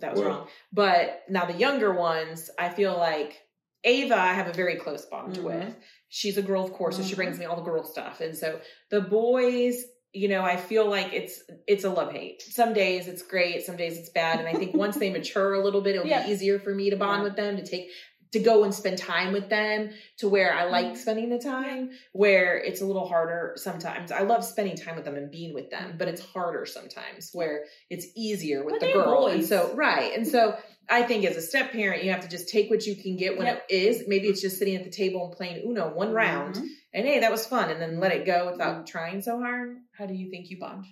that 0.01 0.13
was 0.13 0.21
Well- 0.21 0.29
wrong 0.29 0.49
but 0.73 1.23
now 1.29 1.47
the 1.47 1.55
younger 1.55 1.93
ones 1.95 2.51
i 2.59 2.69
feel 2.69 2.97
like 2.97 3.41
ava 3.85 4.15
i 4.17 4.33
have 4.35 4.49
a 4.49 4.53
very 4.53 4.77
close 4.77 5.07
bond 5.07 5.37
Mhm. 5.37 5.43
with 5.45 5.77
she's 6.09 6.37
a 6.37 6.43
girl 6.43 6.65
of 6.65 6.73
course 6.75 6.97
so 6.99 7.03
she 7.03 7.15
Mhm. 7.15 7.17
brings 7.17 7.39
me 7.39 7.45
all 7.47 7.57
the 7.57 7.63
girl 7.63 7.83
stuff 7.85 8.21
and 8.21 8.37
so 8.37 8.61
the 8.91 9.01
boys 9.01 9.85
you 10.15 10.29
know 10.29 10.43
i 10.43 10.57
feel 10.57 10.89
like 10.89 11.13
it's 11.13 11.43
it's 11.67 11.85
a 11.85 11.91
love 11.91 12.13
hate 12.13 12.41
some 12.41 12.73
days 12.73 13.09
it's 13.09 13.23
great 13.23 13.65
some 13.67 13.77
days 13.77 13.99
it's 13.99 14.11
bad 14.11 14.39
and 14.39 14.49
i 14.49 14.53
think 14.53 14.73
once 14.75 14.97
they 14.97 15.11
mature 15.19 15.55
a 15.55 15.63
little 15.65 15.81
bit 15.81 15.97
it'll 15.97 16.07
Yeah. 16.07 16.25
be 16.27 16.33
easier 16.33 16.59
for 16.59 16.75
me 16.75 16.91
to 16.91 16.97
bond 16.97 17.21
Yeah. 17.23 17.25
with 17.25 17.37
them 17.37 17.57
to 17.57 17.67
take 17.67 17.89
to 18.35 18.39
go 18.51 18.65
and 18.65 18.73
spend 18.75 18.97
time 18.99 19.33
with 19.33 19.49
them 19.49 19.79
to 20.21 20.29
where 20.29 20.53
i 20.61 20.65
like 20.77 20.91
Mhm. 20.93 20.97
spending 21.05 21.29
the 21.31 21.39
time 21.39 21.83
where 22.13 22.51
it's 22.69 22.81
a 22.81 22.87
little 22.91 23.07
harder 23.15 23.43
sometimes 23.57 24.11
i 24.13 24.23
love 24.33 24.45
spending 24.45 24.77
time 24.77 24.97
with 24.97 25.05
them 25.07 25.17
and 25.21 25.31
being 25.31 25.53
with 25.59 25.69
them 25.71 25.95
but 25.99 26.07
it's 26.09 26.21
harder 26.35 26.65
sometimes 26.67 27.31
where 27.33 27.65
it's 27.91 28.07
easier 28.27 28.65
with 28.65 28.75
But 28.75 28.81
the 28.87 28.93
girl 28.93 29.27
and 29.33 29.45
so 29.53 29.73
right 29.75 30.11
and 30.17 30.27
so 30.35 30.57
i 30.89 31.01
think 31.03 31.25
as 31.25 31.37
a 31.37 31.43
step 31.51 31.73
parent 31.73 32.03
you 32.05 32.11
have 32.15 32.21
to 32.27 32.29
just 32.37 32.49
take 32.49 32.67
what 32.71 32.85
you 32.89 32.95
can 32.97 33.17
get 33.17 33.37
when 33.39 33.47
Yep. 33.47 33.65
it 33.71 33.75
is 33.75 34.05
maybe 34.13 34.27
it's 34.29 34.43
just 34.47 34.59
sitting 34.59 34.77
at 34.77 34.85
the 34.85 34.91
table 35.03 35.21
and 35.27 35.33
playing 35.39 35.57
uno 35.69 35.85
one 35.95 36.13
round 36.13 36.57
Mhm. 36.57 36.67
and 36.97 37.07
hey, 37.07 37.19
that 37.21 37.33
was 37.37 37.45
fun, 37.45 37.71
and 37.73 37.81
then 37.83 37.99
let 38.05 38.13
it 38.13 38.25
go 38.25 38.39
without 38.53 38.75
Mm-hmm. 38.77 38.85
trying 38.95 39.21
so 39.23 39.35
hard. 39.41 39.69
How 39.99 40.07
do 40.07 40.15
you 40.15 40.31
think 40.31 40.49
you 40.51 40.59
bond? 40.59 40.85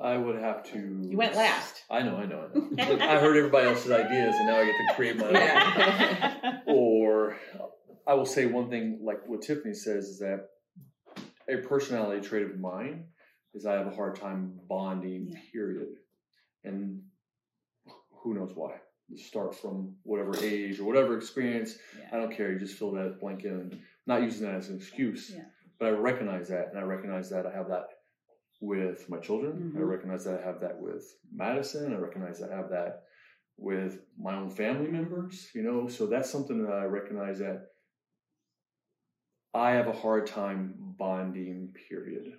I 0.00 0.16
would 0.16 0.40
have 0.40 0.64
to. 0.72 0.78
You 0.78 1.16
went 1.16 1.34
last. 1.34 1.82
I 1.90 2.02
know, 2.02 2.16
I 2.16 2.24
know, 2.24 2.48
I 2.54 2.58
know. 2.58 3.04
I 3.04 3.18
heard 3.18 3.36
everybody 3.36 3.68
else's 3.68 3.90
ideas, 3.90 4.34
and 4.34 4.46
now 4.46 4.60
I 4.60 4.64
get 4.64 4.74
to 4.88 4.94
create 4.94 5.16
my 5.16 5.26
own. 5.26 6.60
Or 6.66 7.36
I 8.06 8.14
will 8.14 8.26
say 8.26 8.46
one 8.46 8.70
thing, 8.70 9.00
like 9.02 9.26
what 9.26 9.42
Tiffany 9.42 9.74
says, 9.74 10.04
is 10.04 10.18
that 10.20 10.48
a 11.48 11.56
personality 11.56 12.26
trait 12.26 12.44
of 12.44 12.58
mine 12.58 13.04
is 13.54 13.66
I 13.66 13.72
have 13.74 13.86
a 13.86 13.94
hard 13.94 14.16
time 14.16 14.54
bonding. 14.68 15.28
Yeah. 15.30 15.38
Period. 15.52 15.88
And 16.64 17.02
who 18.22 18.34
knows 18.34 18.52
why? 18.54 18.76
Start 19.16 19.56
from 19.56 19.96
whatever 20.04 20.36
age 20.42 20.78
or 20.78 20.84
whatever 20.84 21.16
experience. 21.16 21.74
I 22.12 22.16
don't 22.16 22.34
care. 22.34 22.52
You 22.52 22.58
just 22.60 22.78
fill 22.78 22.92
that 22.92 23.18
blank 23.20 23.44
in. 23.44 23.52
And 23.52 23.80
not 24.06 24.22
using 24.22 24.46
that 24.46 24.54
as 24.54 24.68
an 24.68 24.76
excuse. 24.76 25.32
Yeah. 25.34 25.44
But 25.78 25.88
I 25.88 25.90
recognize 25.90 26.48
that, 26.48 26.68
and 26.70 26.78
I 26.78 26.82
recognize 26.82 27.30
that 27.30 27.46
I 27.46 27.52
have 27.52 27.68
that 27.68 27.86
with 28.60 29.08
my 29.08 29.18
children. 29.18 29.72
I 29.74 29.80
Mhm. 29.80 29.88
recognize 29.88 30.24
that 30.24 30.40
I 30.40 30.44
have 30.44 30.60
that 30.60 30.80
with 30.80 31.18
Madison. 31.32 31.92
I 31.92 31.96
recognize 31.96 32.38
that 32.40 32.52
I 32.52 32.56
have 32.56 32.70
that 32.70 33.04
with 33.56 34.06
my 34.18 34.36
own 34.36 34.50
family 34.50 34.90
members. 34.90 35.50
You 35.54 35.62
know, 35.62 35.88
so 35.88 36.06
that's 36.06 36.30
something 36.30 36.62
that 36.64 36.72
I 36.72 36.84
recognize 36.84 37.38
that 37.38 37.72
I 39.54 39.72
have 39.72 39.88
a 39.88 39.92
hard 39.92 40.26
time 40.26 40.74
bonding. 40.78 41.74
Period. 41.88 42.34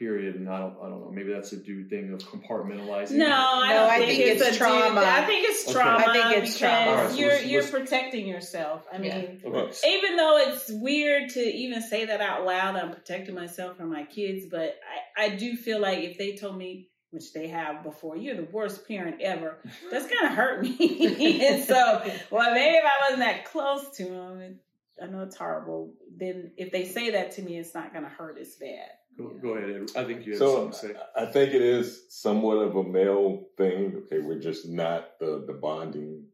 Yeah. 0.00 0.06
Period. 0.08 0.34
And 0.36 0.48
I 0.48 0.58
don't. 0.60 0.76
I 0.82 0.88
don't 0.88 1.00
know. 1.00 1.10
Maybe 1.12 1.32
that's 1.32 1.52
a 1.52 1.56
dude 1.56 1.88
thing 1.90 2.12
of 2.12 2.20
compartmentalizing. 2.20 3.12
No, 3.12 3.26
I 3.30 3.72
don't 3.72 3.90
I 3.90 3.96
think, 3.98 4.10
think 4.10 4.20
it's, 4.30 4.42
it's 4.42 4.56
a 4.56 4.58
trauma. 4.58 5.00
Dude. 5.00 5.08
I 5.08 5.24
think 5.26 5.48
it's 5.48 5.64
Okay. 5.64 5.72
trauma. 5.72 6.04
I 6.06 6.12
think 6.12 6.26
it's 6.44 6.54
because 6.54 6.58
trauma. 6.58 6.90
All 6.90 6.96
right, 6.96 7.10
so 7.10 7.16
you're 7.16 7.28
let's- 7.30 7.46
you're 7.46 7.60
let's- 7.62 7.70
protecting 7.72 8.26
yourself. 8.26 8.86
I 8.92 8.98
Yeah. 8.98 9.16
mean, 9.18 9.42
Okay. 9.44 9.98
even 9.98 10.16
though 10.16 10.36
it's 10.38 10.70
weird 10.70 11.30
to 11.30 11.40
even 11.40 11.82
say 11.82 12.04
that 12.06 12.20
out 12.20 12.44
loud, 12.44 12.76
I'm 12.76 12.92
protecting 12.92 13.34
myself 13.34 13.76
from 13.78 13.90
my 13.90 14.04
kids, 14.04 14.46
but 14.50 14.76
I, 15.16 15.24
I 15.26 15.28
do 15.30 15.56
feel 15.56 15.80
like 15.80 16.00
if 16.04 16.18
they 16.18 16.36
told 16.36 16.58
me, 16.58 16.88
which 17.10 17.32
they 17.32 17.48
have 17.48 17.82
before, 17.82 18.16
you're 18.16 18.36
the 18.36 18.48
worst 18.52 18.86
parent 18.86 19.22
ever, 19.22 19.56
that's 19.90 20.06
gonna 20.12 20.34
hurt 20.34 20.60
me. 20.62 21.46
and 21.46 21.64
so, 21.64 22.02
well, 22.30 22.52
maybe 22.52 22.76
if 22.76 22.84
I 22.84 23.02
wasn't 23.04 23.20
that 23.20 23.44
close 23.46 23.96
to 23.96 24.04
them, 24.04 24.58
I 25.02 25.06
know 25.06 25.22
it's 25.22 25.36
horrible. 25.36 25.94
Then 26.14 26.52
if 26.58 26.70
they 26.72 26.84
say 26.84 27.10
that 27.12 27.32
to 27.32 27.42
me, 27.42 27.58
it's 27.58 27.74
not 27.74 27.94
gonna 27.94 28.08
hurt 28.10 28.38
as 28.38 28.56
bad. 28.56 28.88
Go, 29.16 29.30
go 29.40 29.48
ahead. 29.54 29.90
I 29.96 30.04
think 30.04 30.26
you 30.26 30.32
had 30.32 30.38
So 30.38 30.70
something 30.70 30.90
to 30.90 30.94
say. 30.94 31.00
I 31.16 31.26
think 31.26 31.54
it 31.54 31.62
is 31.62 32.04
somewhat 32.10 32.56
of 32.58 32.76
a 32.76 32.82
male 32.82 33.46
thing. 33.56 34.02
Okay, 34.04 34.18
we're 34.18 34.38
just 34.40 34.68
not 34.68 35.18
the 35.18 35.44
the 35.46 35.54
bonding. 35.54 36.26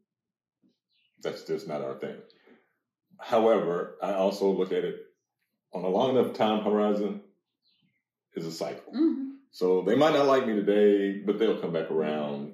That's 1.21 1.43
just 1.43 1.67
not 1.67 1.81
our 1.81 1.95
thing. 1.95 2.17
However, 3.19 3.97
I 4.01 4.13
also 4.13 4.51
look 4.51 4.71
at 4.73 4.83
it 4.83 4.97
on 5.73 5.83
a 5.83 5.87
long 5.87 6.17
enough 6.17 6.33
time 6.33 6.63
horizon 6.63 7.21
is 8.35 8.45
a 8.45 8.51
cycle. 8.51 8.91
Mm-hmm. 8.93 9.29
So 9.51 9.83
they 9.83 9.95
might 9.95 10.13
not 10.13 10.25
like 10.25 10.45
me 10.47 10.55
today, 10.55 11.21
but 11.25 11.39
they'll 11.39 11.61
come 11.61 11.71
back 11.71 11.89
around 11.91 12.53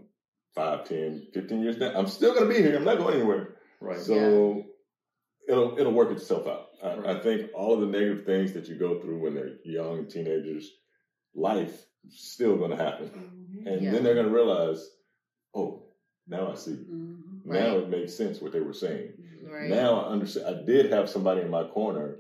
5, 0.54 0.88
10, 0.88 1.28
15 1.34 1.62
years 1.64 1.78
down. 1.78 1.96
I'm 1.96 2.08
still 2.08 2.34
going 2.34 2.48
to 2.48 2.54
be 2.54 2.62
here. 2.62 2.76
I'm 2.76 2.84
not 2.84 2.98
going 2.98 3.16
anywhere. 3.16 3.56
Right. 3.80 4.00
So 4.00 4.66
it'll 5.50 5.78
it'll 5.78 5.92
work 5.92 6.12
itself 6.12 6.48
out. 6.48 6.68
I, 6.84 7.14
I 7.14 7.20
think 7.20 7.50
all 7.54 7.74
of 7.74 7.82
the 7.82 7.88
negative 7.88 8.26
things 8.26 8.54
that 8.54 8.68
you 8.68 8.76
go 8.76 9.00
through 9.00 9.20
when 9.20 9.34
they're 9.36 9.56
young 9.66 10.08
teenagers, 10.08 10.72
life 11.36 11.86
is 12.08 12.20
still 12.20 12.56
going 12.58 12.72
to 12.72 12.78
happen, 12.78 13.08
mm-hmm. 13.10 13.68
and 13.68 13.82
Yeah. 13.82 13.92
then 13.92 14.04
they're 14.04 14.14
going 14.14 14.28
to 14.28 14.34
realize, 14.34 14.90
oh, 15.54 15.84
now 16.28 16.52
I 16.52 16.56
see. 16.56 16.72
Mm-hmm. 16.72 17.52
Now 17.52 17.76
Right. 17.76 17.78
it 17.84 17.90
makes 17.90 18.14
sense 18.14 18.40
what 18.40 18.52
they 18.54 18.62
were 18.62 18.74
saying. 18.74 19.14
Mm-hmm. 19.20 19.52
Right. 19.52 19.70
Now 19.70 20.02
I 20.02 20.10
understand. 20.10 20.56
I 20.56 20.66
did 20.66 20.92
have 20.92 21.10
somebody 21.10 21.42
in 21.42 21.50
my 21.50 21.64
corner, 21.66 22.18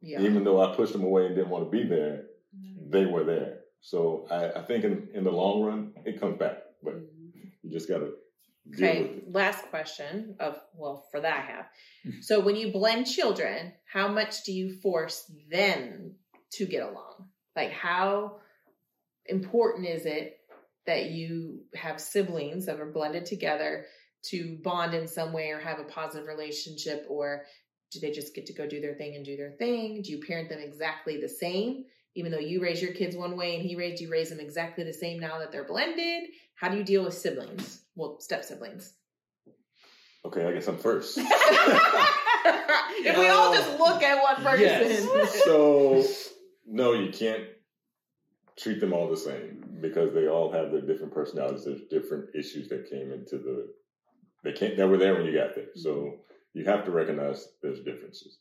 yeah. 0.00 0.20
even 0.20 0.44
though 0.44 0.62
I 0.62 0.74
pushed 0.76 0.92
them 0.92 1.04
away 1.04 1.26
and 1.26 1.34
didn't 1.34 1.50
want 1.50 1.64
to 1.64 1.70
be 1.70 1.84
there. 1.86 2.26
Mm-hmm. 2.56 2.90
They 2.90 3.06
were 3.06 3.24
there. 3.24 3.58
So 3.80 4.26
I, 4.30 4.60
I 4.60 4.62
think 4.62 4.84
in, 4.84 5.08
in 5.12 5.24
the 5.24 5.32
long 5.32 5.62
run, 5.62 5.92
it 6.04 6.20
comes 6.20 6.38
back, 6.38 6.58
but 6.84 6.94
you 7.62 7.70
just 7.70 7.88
got 7.88 7.98
to 7.98 8.04
deal 8.04 8.12
with 8.12 8.21
Okay, 8.72 9.22
last 9.26 9.64
question 9.70 10.36
of 10.38 10.58
well, 10.74 11.06
for 11.10 11.20
that 11.20 11.36
I 11.36 11.52
have. 11.52 11.66
So 12.22 12.40
when 12.40 12.56
you 12.56 12.72
blend 12.72 13.06
children, 13.06 13.72
how 13.92 14.08
much 14.08 14.44
do 14.44 14.52
you 14.52 14.80
force 14.80 15.30
them 15.50 16.14
to 16.52 16.66
get 16.66 16.82
along? 16.82 17.28
Like 17.56 17.72
how 17.72 18.36
important 19.26 19.86
is 19.86 20.06
it 20.06 20.38
that 20.86 21.10
you 21.10 21.60
have 21.74 22.00
siblings 22.00 22.66
that 22.66 22.80
are 22.80 22.90
blended 22.90 23.26
together 23.26 23.86
to 24.22 24.58
bond 24.62 24.94
in 24.94 25.06
some 25.06 25.32
way 25.32 25.50
or 25.50 25.58
have 25.58 25.78
a 25.78 25.84
positive 25.84 26.26
relationship 26.26 27.06
or 27.08 27.44
do 27.90 28.00
they 28.00 28.10
just 28.10 28.34
get 28.34 28.46
to 28.46 28.54
go 28.54 28.66
do 28.66 28.80
their 28.80 28.94
thing 28.94 29.16
and 29.16 29.24
do 29.24 29.36
their 29.36 29.52
thing? 29.52 30.02
Do 30.02 30.12
you 30.12 30.22
parent 30.26 30.48
them 30.48 30.60
exactly 30.60 31.20
the 31.20 31.28
same? 31.28 31.84
Even 32.14 32.32
though 32.32 32.38
you 32.38 32.62
raise 32.62 32.80
your 32.80 32.92
kids 32.92 33.16
one 33.16 33.36
way 33.36 33.54
and 33.54 33.64
he 33.64 33.76
raised 33.76 34.00
you 34.00 34.10
raise 34.10 34.30
them 34.30 34.40
exactly 34.40 34.84
the 34.84 34.92
same 34.92 35.20
now 35.20 35.38
that 35.38 35.52
they're 35.52 35.64
blended? 35.64 36.24
How 36.54 36.68
do 36.68 36.78
you 36.78 36.84
deal 36.84 37.04
with 37.04 37.14
siblings? 37.14 37.81
Well, 37.94 38.18
step 38.20 38.44
siblings. 38.44 38.94
Okay, 40.24 40.46
I 40.46 40.52
guess 40.52 40.68
I'm 40.68 40.78
first. 40.78 41.18
if 41.18 43.18
we 43.18 43.28
all 43.28 43.52
just 43.52 43.78
look 43.78 44.02
at 44.02 44.22
one 44.22 44.36
person. 44.36 44.60
Yes. 44.60 45.42
so 45.44 46.04
no, 46.66 46.92
you 46.92 47.12
can't 47.12 47.44
treat 48.56 48.80
them 48.80 48.92
all 48.92 49.10
the 49.10 49.16
same 49.16 49.78
because 49.80 50.14
they 50.14 50.28
all 50.28 50.52
have 50.52 50.70
their 50.70 50.80
different 50.80 51.12
personalities. 51.12 51.64
There's 51.64 51.82
different 51.90 52.34
issues 52.36 52.68
that 52.68 52.88
came 52.88 53.12
into 53.12 53.38
the 53.38 53.72
they 54.44 54.52
can't 54.52 54.76
that 54.76 54.88
were 54.88 54.98
there 54.98 55.14
when 55.14 55.26
you 55.26 55.34
got 55.34 55.54
there. 55.54 55.66
So 55.74 56.18
you 56.54 56.64
have 56.66 56.84
to 56.84 56.90
recognize 56.90 57.48
there's 57.62 57.80
differences. 57.80 58.38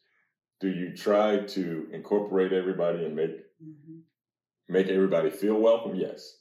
Do 0.60 0.70
you 0.70 0.96
try 0.96 1.38
to 1.38 1.88
incorporate 1.92 2.54
everybody 2.54 3.06
and 3.06 3.16
make 3.16 3.32
Mm-hmm. 3.64 4.00
make 4.70 4.88
everybody 4.88 5.30
feel 5.30 5.54
welcome? 5.54 5.96
Yes. 5.96 6.38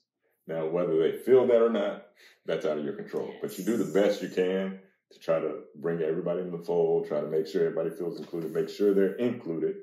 Now 0.50 0.66
whether 0.66 0.98
they 0.98 1.16
feel 1.16 1.46
that 1.46 1.62
or 1.62 1.70
not, 1.70 2.08
that's 2.44 2.66
out 2.66 2.76
of 2.76 2.84
your 2.84 2.94
control. 2.94 3.32
But 3.40 3.56
you 3.56 3.64
do 3.64 3.76
the 3.76 3.92
best 4.00 4.20
you 4.20 4.28
can 4.28 4.80
to 5.12 5.18
try 5.20 5.38
to 5.38 5.60
bring 5.76 6.02
everybody 6.02 6.40
in 6.40 6.50
the 6.50 6.58
fold, 6.58 7.06
try 7.06 7.20
to 7.20 7.28
make 7.28 7.46
sure 7.46 7.64
everybody 7.66 7.90
feels 7.90 8.18
included, 8.18 8.52
make 8.52 8.68
sure 8.68 8.92
they're 8.92 9.14
included. 9.14 9.76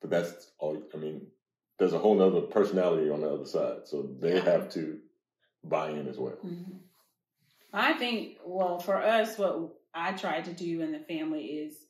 But 0.00 0.10
that's 0.10 0.50
all. 0.58 0.82
I 0.92 0.96
mean, 0.96 1.28
there's 1.78 1.92
a 1.92 1.98
whole 2.00 2.16
nother 2.16 2.40
personality 2.40 3.08
on 3.08 3.20
the 3.20 3.30
other 3.30 3.46
side, 3.46 3.86
so 3.86 4.02
they 4.02 4.34
Yeah. 4.34 4.40
have 4.40 4.70
to 4.70 5.00
buy 5.62 5.90
in 5.90 6.08
as 6.08 6.18
well. 6.18 6.36
Mhm. 6.44 6.80
I 7.72 7.92
think, 7.92 8.38
well, 8.44 8.80
for 8.80 8.96
us, 8.96 9.38
what 9.38 9.78
I 9.94 10.14
try 10.14 10.40
to 10.40 10.52
do 10.52 10.80
in 10.80 10.90
the 10.90 11.00
family 11.00 11.58
is 11.58 11.85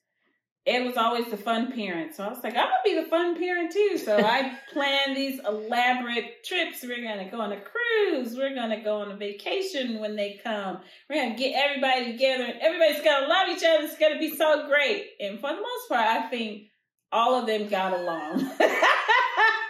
Ed 0.67 0.85
was 0.85 0.97
always 0.97 1.27
the 1.31 1.37
fun 1.37 1.71
parent. 1.73 2.15
So 2.15 2.25
I 2.25 2.29
was 2.29 2.43
like, 2.43 2.57
I'm 2.57 2.65
going 2.67 2.71
to 2.85 2.91
be 2.97 3.01
the 3.01 3.07
fun 3.09 3.37
parent 3.39 3.73
too. 3.73 3.99
So 3.99 4.17
I 4.25 4.59
planned 4.73 5.17
these 5.17 5.41
elaborate 5.47 6.45
trips. 6.45 6.83
We're 6.83 7.03
going 7.03 7.25
to 7.25 7.31
go 7.31 7.41
on 7.41 7.53
a 7.53 7.61
cruise. 7.61 8.35
We're 8.37 8.55
going 8.55 8.71
to 8.71 8.79
go 8.83 8.97
on 9.01 9.13
a 9.13 9.17
vacation 9.17 10.01
when 10.01 10.17
they 10.17 10.41
come. 10.43 10.81
We're 11.09 11.23
going 11.23 11.37
to 11.37 11.39
get 11.39 11.55
everybody 11.57 12.13
together. 12.13 12.45
and 12.45 12.61
Everybody's 12.61 13.01
going 13.03 13.23
to 13.23 13.29
love 13.29 13.49
each 13.49 13.63
other. 13.65 13.85
It's 13.85 13.97
going 13.97 14.15
to 14.15 14.19
be 14.19 14.35
so 14.37 14.67
great. 14.67 15.11
And 15.21 15.39
for 15.39 15.51
the 15.51 15.61
most 15.61 15.89
part, 15.89 16.07
I 16.07 16.23
think 16.29 16.65
all 17.13 17.35
of 17.39 17.47
them 17.47 17.69
got 17.69 17.93
along. 17.93 18.51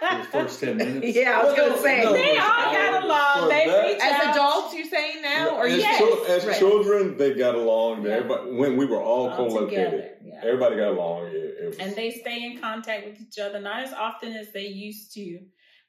The 0.01 0.25
first 0.31 0.61
10 0.61 0.77
minutes. 0.77 1.07
Yeah, 1.17 1.41
I 1.41 1.45
was 1.45 1.57
Well, 1.57 1.69
gonna 1.71 1.83
say. 1.83 2.03
no, 2.05 2.13
they 2.13 2.37
all 2.37 2.73
got 2.73 3.03
along. 3.05 3.49
They 3.49 3.67
that- 3.67 3.83
reached 3.87 4.03
As 4.03 4.13
out. 4.27 4.35
adults, 4.37 4.66
saying 4.89 5.23
now, 5.23 5.57
or 5.57 5.67
as, 5.67 5.79
yes, 5.79 6.03
as 6.29 6.47
right. 6.47 6.59
children, 6.59 7.17
they 7.17 7.35
got 7.35 7.55
along. 7.55 8.05
Yeah. 8.05 8.13
Everybody, 8.13 8.53
when 8.53 8.77
we 8.77 8.87
were 8.87 9.01
all, 9.03 9.31
All 9.31 9.37
co-located, 9.37 10.11
yeah. 10.25 10.41
everybody 10.43 10.77
got 10.77 10.93
along. 10.93 11.27
It, 11.27 11.35
it 11.35 11.77
and 11.81 11.95
they 11.95 12.11
stay 12.11 12.45
in 12.45 12.59
contact 12.59 13.07
with 13.07 13.21
each 13.21 13.39
other 13.39 13.61
not 13.61 13.83
as 13.83 13.93
often 13.93 14.33
as 14.35 14.53
they 14.53 14.67
used 14.67 15.13
to 15.15 15.41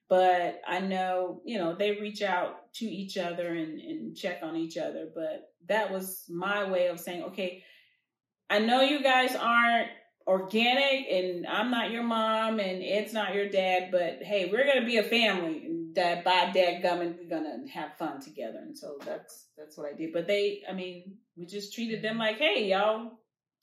but 0.10 0.62
i 0.68 0.80
know 0.80 1.42
you 1.46 1.58
know 1.58 1.76
they 1.76 1.92
reach 1.92 2.22
out 2.22 2.72
to 2.74 2.86
each 2.86 3.18
other 3.18 3.48
and, 3.54 3.80
and 3.80 4.16
check 4.16 4.40
on 4.44 4.56
each 4.56 4.78
other 4.78 5.08
but 5.14 5.52
that 5.68 5.92
was 5.92 6.24
my 6.30 6.70
way 6.70 6.88
of 6.88 7.00
saying 7.00 7.24
okay 7.24 7.64
i 8.50 8.60
know 8.60 8.82
you 8.82 9.02
guys 9.04 9.36
aren't 9.36 9.90
organic 10.26 11.08
and 11.10 11.46
i'm 11.48 11.72
not 11.72 11.92
your 11.92 12.04
mom 12.04 12.60
and 12.60 12.84
ed's 12.84 13.14
not 13.14 13.34
your 13.34 13.50
dad 13.50 13.90
but 13.92 14.20
hey 14.22 14.50
we're 14.52 14.66
gonna 14.66 14.86
be 14.86 14.98
a 14.98 15.04
family 15.04 15.67
and 15.98 16.16
that 16.16 16.24
by 16.24 16.52
dad 16.52 16.82
gumming 16.82 17.16
we're 17.20 17.30
gonna 17.30 17.58
have 17.74 17.98
fun 17.98 18.22
together 18.22 18.60
and 18.60 18.78
so 18.78 18.98
that's 19.06 19.48
that's 19.58 19.78
what 19.78 19.92
i 19.92 19.96
did 19.96 20.14
but 20.14 20.28
they 20.28 20.62
i 20.70 20.74
mean 20.74 21.16
we 21.36 21.46
just 21.46 21.74
treated 21.74 22.02
them 22.02 22.18
like 22.18 22.38
hey 22.38 22.68
y'all 22.70 23.12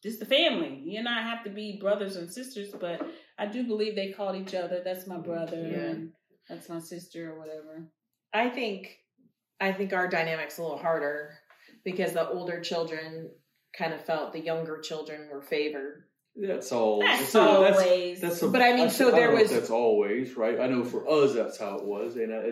just 0.04 0.20
the 0.20 0.26
family. 0.26 0.82
You 0.84 0.98
and 0.98 1.08
I 1.08 1.22
have 1.22 1.42
to 1.44 1.50
be 1.50 1.78
brothers 1.80 2.16
and 2.16 2.30
sisters, 2.30 2.70
but 2.78 3.00
I 3.38 3.46
do 3.46 3.64
believe 3.66 3.96
they 3.96 4.12
called 4.12 4.36
each 4.36 4.54
other. 4.54 4.82
That's 4.84 5.06
my 5.06 5.16
brother, 5.16 5.56
Yeah. 5.56 5.78
and 5.78 6.12
that's 6.46 6.68
my 6.68 6.78
sister, 6.78 7.32
or 7.32 7.38
whatever. 7.38 7.88
I 8.34 8.50
think 8.50 8.98
I 9.60 9.72
think 9.72 9.94
our 9.94 10.06
dynamic's 10.06 10.58
a 10.58 10.62
little 10.62 10.76
harder 10.76 11.38
because 11.86 12.12
the 12.12 12.28
older 12.28 12.60
children 12.60 13.30
kind 13.78 13.94
of 13.94 14.04
felt 14.04 14.34
the 14.34 14.40
younger 14.40 14.78
children 14.80 15.30
were 15.32 15.40
favored. 15.40 16.04
That's 16.36 16.72
all. 16.72 17.00
That's 17.00 17.20
that's, 17.20 17.34
a- 17.34 17.38
that's, 17.38 17.78
always. 17.78 18.20
that's 18.20 18.42
a, 18.42 18.48
But 18.48 18.62
I 18.62 18.74
mean, 18.74 18.90
so 18.90 19.10
there 19.10 19.30
was- 19.30 19.50
That's 19.50 19.70
always 19.70 20.36
right. 20.36 20.58
I 20.60 20.66
know 20.66 20.84
for 20.84 21.08
us 21.08 21.34
that's 21.34 21.58
how 21.58 21.78
it 21.78 21.84
was, 21.84 22.16
and 22.16 22.32
I, 22.32 22.38
I 22.38 22.50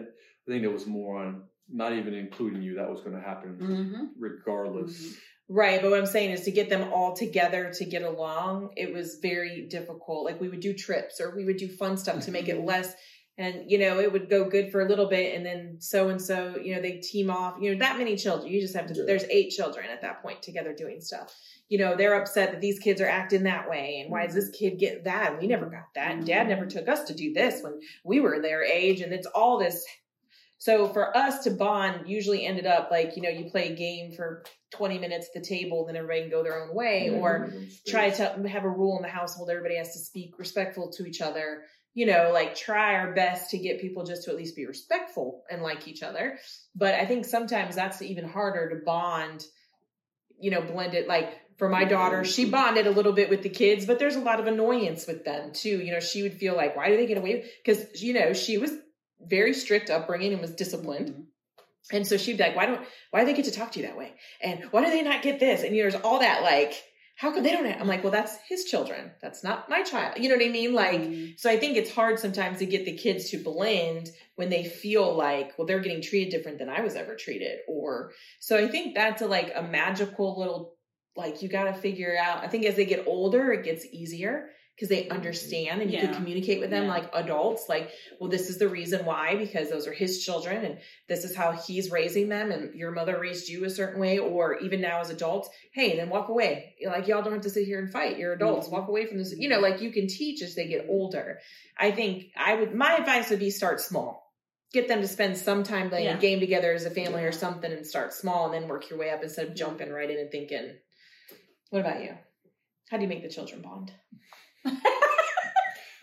think 0.48 0.62
it 0.64 0.72
was 0.72 0.86
more 0.86 1.18
on 1.18 1.42
not 1.72 1.92
even 1.92 2.14
including 2.14 2.62
you. 2.62 2.74
That 2.76 2.90
was 2.90 3.00
going 3.00 3.16
to 3.16 3.22
happen 3.22 3.56
hmm 3.58 4.04
regardless. 4.18 5.14
Right, 5.48 5.82
but 5.82 5.90
what 5.90 5.98
I'm 5.98 6.06
saying 6.06 6.30
is 6.30 6.42
to 6.42 6.50
get 6.50 6.70
them 6.70 6.92
all 6.92 7.14
together 7.14 7.72
to 7.74 7.84
get 7.84 8.02
along, 8.02 8.70
it 8.76 8.94
was 8.94 9.18
very 9.20 9.66
difficult. 9.68 10.24
Like 10.24 10.40
we 10.40 10.48
would 10.48 10.60
do 10.60 10.72
trips 10.72 11.20
or 11.20 11.36
we 11.36 11.44
would 11.44 11.58
do 11.58 11.68
fun 11.68 11.98
stuff 11.98 12.24
to 12.24 12.30
make 12.30 12.48
it 12.48 12.64
less 12.64 12.94
and 13.38 13.70
you 13.70 13.78
know, 13.78 13.98
it 13.98 14.12
would 14.12 14.28
go 14.28 14.48
good 14.48 14.70
for 14.70 14.82
a 14.82 14.88
little 14.88 15.08
bit 15.08 15.34
and 15.34 15.44
then 15.44 15.76
so 15.78 16.08
and 16.10 16.20
so, 16.20 16.56
you 16.62 16.74
know, 16.74 16.82
they 16.82 16.98
team 16.98 17.30
off, 17.30 17.56
you 17.60 17.72
know, 17.72 17.78
that 17.78 17.98
many 17.98 18.16
children. 18.16 18.52
You 18.52 18.60
just 18.60 18.74
have 18.74 18.86
to 18.88 18.94
Yeah. 18.94 19.04
there's 19.06 19.24
eight 19.24 19.50
children 19.50 19.86
at 19.90 20.02
that 20.02 20.22
point 20.22 20.42
together 20.42 20.74
doing 20.74 21.00
stuff. 21.00 21.34
You 21.68 21.78
know, 21.78 21.96
they're 21.96 22.20
upset 22.20 22.52
that 22.52 22.60
these 22.60 22.78
kids 22.78 23.00
are 23.00 23.08
acting 23.08 23.44
that 23.44 23.70
way 23.70 24.00
and 24.00 24.10
why 24.10 24.26
does 24.26 24.34
this 24.34 24.50
mm-hmm. 24.50 24.76
kid 24.76 24.78
get 24.78 25.04
that? 25.04 25.40
We 25.40 25.46
never 25.46 25.66
got 25.66 25.94
that. 25.94 26.12
And 26.12 26.26
dad 26.26 26.48
never 26.48 26.66
took 26.66 26.88
us 26.88 27.04
to 27.04 27.14
do 27.14 27.32
this 27.32 27.62
when 27.62 27.80
we 28.04 28.20
were 28.20 28.40
their 28.40 28.62
age 28.62 29.00
and 29.00 29.12
it's 29.12 29.26
all 29.26 29.58
this 29.58 29.84
so 30.62 30.86
for 30.86 31.16
us 31.16 31.42
to 31.42 31.50
bond 31.50 32.06
usually 32.06 32.46
ended 32.46 32.66
up 32.66 32.88
like, 32.88 33.16
you 33.16 33.22
know, 33.22 33.28
you 33.28 33.50
play 33.50 33.72
a 33.72 33.74
game 33.74 34.12
for 34.12 34.44
20 34.70 34.96
minutes 35.00 35.26
at 35.26 35.42
the 35.42 35.44
table, 35.44 35.84
then 35.84 35.96
everybody 35.96 36.20
can 36.20 36.30
go 36.30 36.44
their 36.44 36.62
own 36.62 36.72
way, 36.72 37.10
or 37.10 37.48
mm-hmm. 37.48 37.64
try 37.84 38.10
to 38.10 38.48
have 38.48 38.62
a 38.62 38.68
rule 38.68 38.96
in 38.96 39.02
the 39.02 39.08
household. 39.08 39.50
Everybody 39.50 39.74
has 39.74 39.92
to 39.94 39.98
speak 39.98 40.38
respectful 40.38 40.92
to 40.92 41.04
each 41.04 41.20
other. 41.20 41.64
You 41.94 42.06
know, 42.06 42.30
like 42.32 42.54
try 42.54 42.94
our 42.94 43.12
best 43.12 43.50
to 43.50 43.58
get 43.58 43.80
people 43.80 44.04
just 44.04 44.24
to 44.24 44.30
at 44.30 44.36
least 44.36 44.56
be 44.56 44.66
respectful 44.66 45.42
and 45.50 45.62
like 45.62 45.86
each 45.86 46.02
other. 46.02 46.38
But 46.74 46.94
I 46.94 47.04
think 47.04 47.26
sometimes 47.26 47.74
that's 47.74 48.00
even 48.00 48.26
harder 48.26 48.70
to 48.70 48.84
bond, 48.84 49.44
you 50.40 50.50
know, 50.50 50.62
blend 50.62 50.94
it. 50.94 51.06
Like 51.06 51.34
for 51.58 51.68
my 51.68 51.84
daughter, 51.84 52.24
she 52.24 52.44
mm-hmm. 52.44 52.52
bonded 52.52 52.86
a 52.86 52.90
little 52.90 53.12
bit 53.12 53.28
with 53.28 53.42
the 53.42 53.50
kids, 53.50 53.84
but 53.84 53.98
there's 53.98 54.16
a 54.16 54.20
lot 54.20 54.40
of 54.40 54.46
annoyance 54.46 55.06
with 55.06 55.24
them 55.24 55.52
too. 55.52 55.82
You 55.82 55.92
know, 55.92 56.00
she 56.00 56.22
would 56.22 56.34
feel 56.34 56.56
like, 56.56 56.76
why 56.76 56.88
do 56.88 56.96
they 56.96 57.06
get 57.06 57.18
away? 57.18 57.44
Because, 57.64 58.02
you 58.02 58.14
know, 58.14 58.32
she 58.32 58.56
was 58.56 58.72
very 59.20 59.52
strict 59.52 59.90
upbringing 59.90 60.32
and 60.32 60.40
was 60.40 60.52
disciplined. 60.52 61.10
Mm-hmm. 61.10 61.96
And 61.96 62.06
so 62.06 62.16
she'd 62.16 62.38
be 62.38 62.44
like, 62.44 62.56
why 62.56 62.66
don't, 62.66 62.80
why 63.10 63.20
do 63.20 63.26
they 63.26 63.34
get 63.34 63.44
to 63.44 63.52
talk 63.52 63.72
to 63.72 63.80
you 63.80 63.86
that 63.86 63.98
way? 63.98 64.14
And 64.40 64.64
why 64.70 64.84
do 64.84 64.90
they 64.90 65.02
not 65.02 65.22
get 65.22 65.40
this? 65.40 65.62
And 65.62 65.76
you 65.76 65.84
know, 65.84 65.90
there's 65.90 66.02
all 66.02 66.20
that 66.20 66.42
like, 66.42 66.82
how 67.22 67.30
could 67.30 67.44
they 67.44 67.52
don't 67.52 67.64
have, 67.66 67.80
I'm 67.80 67.86
like, 67.86 68.02
well, 68.02 68.10
that's 68.10 68.36
his 68.48 68.64
children. 68.64 69.12
That's 69.22 69.44
not 69.44 69.68
my 69.68 69.84
child. 69.84 70.18
You 70.18 70.28
know 70.28 70.34
what 70.34 70.44
I 70.44 70.48
mean? 70.48 70.72
Like, 70.74 71.00
Mhm. 71.02 71.38
so 71.38 71.48
I 71.48 71.56
think 71.56 71.76
it's 71.76 71.94
hard 71.94 72.18
sometimes 72.18 72.58
to 72.58 72.66
get 72.66 72.84
the 72.84 72.96
kids 72.96 73.30
to 73.30 73.38
blend 73.38 74.10
when 74.34 74.50
they 74.50 74.64
feel 74.64 75.14
like, 75.14 75.56
well, 75.56 75.64
they're 75.64 75.78
getting 75.78 76.02
treated 76.02 76.32
different 76.32 76.58
than 76.58 76.68
I 76.68 76.80
was 76.80 76.96
ever 76.96 77.14
treated. 77.14 77.60
Or, 77.68 78.10
so 78.40 78.56
I 78.58 78.66
think 78.66 78.96
that's 78.96 79.22
a, 79.22 79.28
like 79.28 79.52
a 79.54 79.62
magical 79.62 80.36
little, 80.36 80.74
like 81.14 81.42
you 81.42 81.48
got 81.48 81.66
to 81.72 81.74
figure 81.74 82.16
out. 82.20 82.42
I 82.42 82.48
think 82.48 82.64
as 82.66 82.74
they 82.74 82.86
get 82.86 83.06
older, 83.06 83.52
it 83.52 83.62
gets 83.62 83.86
easier 83.92 84.50
because 84.74 84.88
they 84.88 85.08
understand 85.08 85.82
and 85.82 85.90
you 85.92 85.98
Yeah. 85.98 86.06
can 86.06 86.14
communicate 86.14 86.58
with 86.60 86.70
them 86.70 86.84
Yeah. 86.84 86.90
like 86.94 87.10
adults. 87.14 87.68
Like, 87.68 87.90
well, 88.18 88.30
this 88.30 88.48
is 88.48 88.58
the 88.58 88.68
reason 88.68 89.04
why, 89.04 89.36
because 89.36 89.68
those 89.68 89.86
are 89.86 89.92
his 89.92 90.24
children 90.24 90.64
and 90.64 90.78
this 91.08 91.24
is 91.24 91.36
how 91.36 91.52
he's 91.52 91.90
raising 91.90 92.28
them 92.28 92.50
and 92.50 92.74
your 92.74 92.90
mother 92.90 93.18
raised 93.20 93.48
you 93.48 93.64
a 93.64 93.70
certain 93.70 94.00
way. 94.00 94.18
Or 94.18 94.58
even 94.60 94.80
now 94.80 95.00
as 95.00 95.10
adults, 95.10 95.50
hey, 95.74 95.96
then 95.96 96.08
walk 96.08 96.28
away. 96.30 96.74
Like, 96.84 97.06
y'all 97.06 97.22
don't 97.22 97.34
have 97.34 97.42
to 97.42 97.50
sit 97.50 97.66
here 97.66 97.78
and 97.80 97.92
fight. 97.92 98.18
You're 98.18 98.32
adults. 98.32 98.68
Mhm. 98.68 98.72
Walk 98.72 98.88
away 98.88 99.06
from 99.06 99.18
this. 99.18 99.34
You 99.36 99.48
know, 99.50 99.60
like 99.60 99.80
you 99.82 99.90
can 99.92 100.08
teach 100.08 100.42
as 100.42 100.54
they 100.54 100.66
get 100.66 100.86
older. 100.88 101.38
I 101.76 101.90
think 101.90 102.32
I 102.34 102.54
would, 102.54 102.74
my 102.74 102.96
advice 102.96 103.28
would 103.30 103.40
be 103.40 103.50
start 103.50 103.80
small. 103.80 104.32
Get 104.72 104.88
them 104.88 105.02
to 105.02 105.08
spend 105.08 105.36
some 105.36 105.64
time 105.64 105.90
playing 105.90 106.06
Yeah. 106.06 106.16
a 106.16 106.20
game 106.20 106.40
together 106.40 106.72
as 106.72 106.86
a 106.86 106.90
family 106.90 107.24
or 107.24 107.32
something 107.32 107.70
and 107.70 107.86
start 107.86 108.14
small 108.14 108.46
and 108.46 108.54
then 108.54 108.68
work 108.70 108.88
your 108.88 108.98
way 108.98 109.10
up 109.10 109.22
instead 109.22 109.46
of 109.48 109.54
jumping 109.54 109.90
right 109.90 110.10
in 110.10 110.18
and 110.18 110.30
thinking, 110.32 110.78
what 111.68 111.80
about 111.80 112.02
you? 112.02 112.16
How 112.88 112.96
do 112.96 113.02
you 113.02 113.08
make 113.08 113.22
the 113.22 113.28
children 113.28 113.60
bond? 113.62 113.92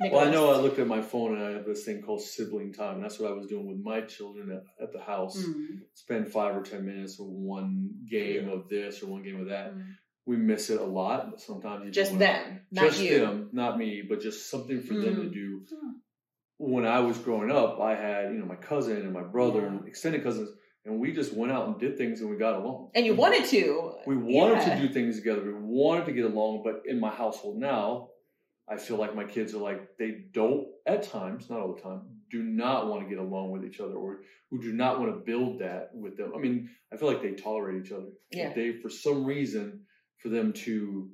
Well, 0.02 0.26
I 0.26 0.32
know 0.32 0.50
I 0.54 0.56
looked 0.58 0.80
at 0.80 0.88
my 0.88 1.02
phone 1.02 1.36
and 1.36 1.44
I 1.46 1.52
have 1.52 1.66
this 1.66 1.84
thing 1.84 2.02
called 2.02 2.22
sibling 2.22 2.72
time. 2.72 3.02
That's 3.02 3.20
what 3.20 3.30
I 3.32 3.34
was 3.34 3.48
doing 3.48 3.68
with 3.68 3.80
my 3.84 4.00
children 4.02 4.50
at, 4.50 4.64
at 4.82 4.94
the 4.94 5.02
house. 5.02 5.38
Mhm. 5.38 5.82
Spend 5.94 6.32
five 6.32 6.56
or 6.56 6.62
ten 6.62 6.86
minutes 6.86 7.20
with 7.20 7.28
one 7.28 7.90
game 8.10 8.48
of 8.48 8.70
this 8.70 9.04
or 9.04 9.08
one 9.08 9.24
game 9.24 9.42
of 9.42 9.48
that. 9.50 9.76
Mm. 9.76 9.84
We 10.26 10.38
miss 10.38 10.70
it 10.70 10.80
a 10.80 10.86
lot, 10.86 11.32
but 11.32 11.42
sometimes 11.42 11.84
you 11.84 11.92
Just 11.92 12.18
them, 12.18 12.62
not 12.72 12.86
just 12.86 13.02
you. 13.02 13.20
them, 13.20 13.50
not 13.52 13.78
me, 13.78 14.02
but 14.08 14.22
just 14.22 14.50
something 14.50 14.80
for 14.82 14.94
them 14.94 15.16
to 15.16 15.22
Mhm. 15.24 15.34
do. 15.34 15.66
Hmm. 15.70 15.92
When 16.60 16.86
I 16.86 17.02
was 17.02 17.18
growing 17.18 17.52
up, 17.52 17.82
I 17.82 17.96
had 17.96 18.32
you 18.32 18.40
know 18.40 18.46
my 18.46 18.56
cousin 18.56 18.98
and 19.02 19.12
my 19.12 19.24
brother 19.24 19.66
and 19.66 19.86
extended 19.86 20.24
cousins, 20.24 20.50
and 20.86 20.98
we 21.00 21.12
just 21.12 21.34
went 21.34 21.52
out 21.52 21.68
and 21.68 21.78
did 21.78 21.98
things 21.98 22.22
and 22.22 22.30
we 22.30 22.38
got 22.38 22.56
along. 22.56 22.92
And 22.96 23.06
you 23.06 23.16
wanted 23.16 23.44
to. 23.46 23.96
We 24.08 24.16
wanted 24.16 24.60
Yeah. 24.66 24.76
to 24.80 24.88
do 24.88 24.94
things 24.94 25.18
together. 25.18 25.44
We 25.44 25.52
wanted 25.54 26.06
to 26.06 26.14
get 26.14 26.24
along, 26.26 26.62
but 26.64 26.84
in 26.86 27.02
my 27.02 27.10
household 27.10 27.58
now, 27.58 28.09
I 28.70 28.78
feel 28.78 28.98
like 28.98 29.16
my 29.16 29.24
kids 29.24 29.54
are 29.54 29.60
like 29.60 29.98
they 29.98 30.26
don't 30.32 30.68
at 30.86 31.04
times, 31.04 31.50
not 31.50 31.60
all 31.60 31.74
the 31.74 31.82
time, 31.82 32.02
do 32.30 32.44
not 32.44 32.88
want 32.88 33.04
to 33.04 33.10
get 33.10 33.18
along 33.18 33.52
with 33.52 33.66
each 33.66 33.80
other 33.80 33.96
or 33.96 34.22
who 34.50 34.62
do 34.62 34.74
not 34.74 35.00
want 35.00 35.12
to 35.12 35.20
build 35.20 35.60
that 35.60 35.90
with 35.94 36.18
them. 36.18 36.34
I 36.36 36.40
mean, 36.40 36.70
I 36.94 36.98
feel 36.98 37.08
like 37.08 37.22
they 37.22 37.32
tolerate 37.32 37.86
each 37.86 37.92
other. 37.92 38.10
Yeah. 38.32 38.54
They 38.54 38.74
for 38.74 38.90
some 38.90 39.26
reason 39.26 39.82
for 40.18 40.30
them 40.30 40.54
to 40.54 41.10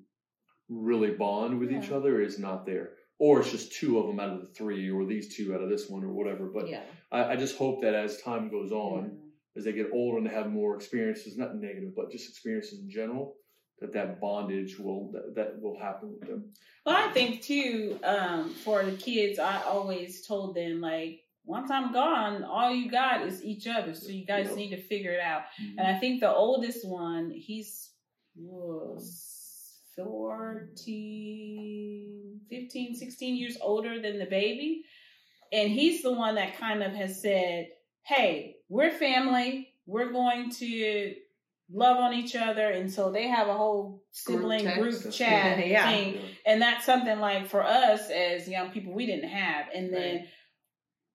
really 0.68 1.12
bond 1.12 1.60
with 1.60 1.72
each 1.72 1.91
other 1.91 2.22
is 2.22 2.39
not 2.39 2.65
there. 2.65 2.91
Or 3.18 3.39
it's 3.39 3.52
just 3.52 3.72
two 3.72 3.98
of 4.00 4.08
them 4.08 4.20
out 4.20 4.34
of 4.34 4.41
the 4.41 4.48
three, 4.48 4.89
or 4.89 5.06
these 5.06 5.36
two 5.36 5.54
out 5.56 5.62
of 5.62 5.70
this 5.70 5.89
one, 5.89 6.04
or 6.04 6.12
whatever. 6.12 6.48
But 6.54 6.68
yeah. 6.68 6.82
I, 7.12 7.32
I 7.32 7.36
just 7.38 7.58
hope 7.58 7.82
that 7.82 7.94
as 7.94 8.22
time 8.22 8.50
goes 8.50 8.74
on, 8.74 9.18
as 9.56 9.63
they 9.63 9.72
get 9.72 9.91
older 9.94 10.18
and 10.18 10.28
they 10.28 10.34
have 10.34 10.52
more 10.52 10.76
experiences, 10.76 11.38
not 11.38 11.56
negative, 11.56 11.96
but 11.96 12.12
just 12.12 12.28
experiences 12.28 12.80
in 12.80 12.89
general, 12.89 13.36
that 13.81 13.93
that 13.93 14.21
bondage 14.21 14.79
will 14.79 15.11
that, 15.11 15.35
that 15.35 15.61
will 15.61 15.77
happen 15.79 16.13
with 16.19 16.29
them. 16.29 16.45
Well, 16.85 16.95
I 16.95 17.11
think 17.11 17.41
too, 17.41 17.99
um, 18.03 18.51
for 18.51 18.83
the 18.83 18.95
kids, 18.95 19.39
I 19.39 19.61
always 19.63 20.25
told 20.25 20.55
them 20.55 20.81
like, 20.81 21.21
once 21.45 21.69
I'm 21.69 21.91
gone, 21.93 22.43
all 22.43 22.73
you 22.73 22.89
got 22.89 23.27
is 23.27 23.43
each 23.43 23.67
other. 23.67 23.93
So 23.93 24.09
you 24.09 24.25
guys 24.25 24.47
Yep. 24.47 24.55
need 24.55 24.69
to 24.69 24.81
figure 24.81 25.11
it 25.11 25.19
out. 25.19 25.43
And 25.77 25.88
I 25.88 25.99
think 25.99 26.19
the 26.19 26.33
oldest 26.33 26.88
one, 26.88 27.29
he's 27.31 27.91
was 28.35 29.79
14, 29.95 32.39
15, 32.49 32.95
16 32.95 33.35
years 33.35 33.57
older 33.61 34.01
than 34.01 34.19
the 34.19 34.25
baby. 34.25 34.83
And 35.51 35.69
he's 35.69 36.01
the 36.01 36.11
one 36.11 36.35
that 36.35 36.57
kind 36.57 36.83
of 36.83 36.93
has 36.93 37.21
said, 37.21 37.67
hey, 38.03 38.57
we're 38.69 38.91
family. 38.91 39.69
We're 39.85 40.11
going 40.11 40.49
to 40.51 41.15
love 41.71 41.97
on 41.97 42.13
each 42.13 42.36
other. 42.36 42.69
And 42.69 42.91
so 42.91 43.12
they 43.12 43.28
have 43.28 43.47
a 43.47 43.54
whole 43.54 44.04
sibling 44.12 44.65
text. 44.65 44.80
group 44.80 45.13
chat 45.13 45.60
Yeah. 45.67 45.89
thing. 45.89 46.19
And 46.45 46.62
that's 46.62 46.86
something 46.86 47.19
like 47.19 47.47
for 47.47 47.63
us 47.63 48.10
as 48.10 48.47
young 48.47 48.71
people, 48.71 48.93
we 48.93 49.06
didn't 49.06 49.30
have. 49.30 49.67
And 49.73 49.93
then 49.93 50.15
Right. 50.17 50.28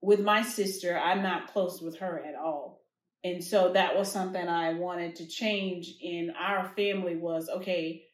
with 0.02 0.20
my 0.20 0.42
sister, 0.42 0.98
I'm 0.98 1.22
not 1.22 1.48
close 1.52 1.80
with 1.80 1.98
her 1.98 2.22
at 2.26 2.34
all. 2.34 2.80
and 3.22 3.44
so 3.44 3.72
that 3.74 3.96
was 3.96 4.10
something 4.10 4.48
I 4.48 4.72
wanted 4.74 5.16
to 5.16 5.26
change 5.26 5.94
in 6.00 6.30
our 6.38 6.64
family 6.74 7.16
was 7.16 7.48
okay, 7.50 8.04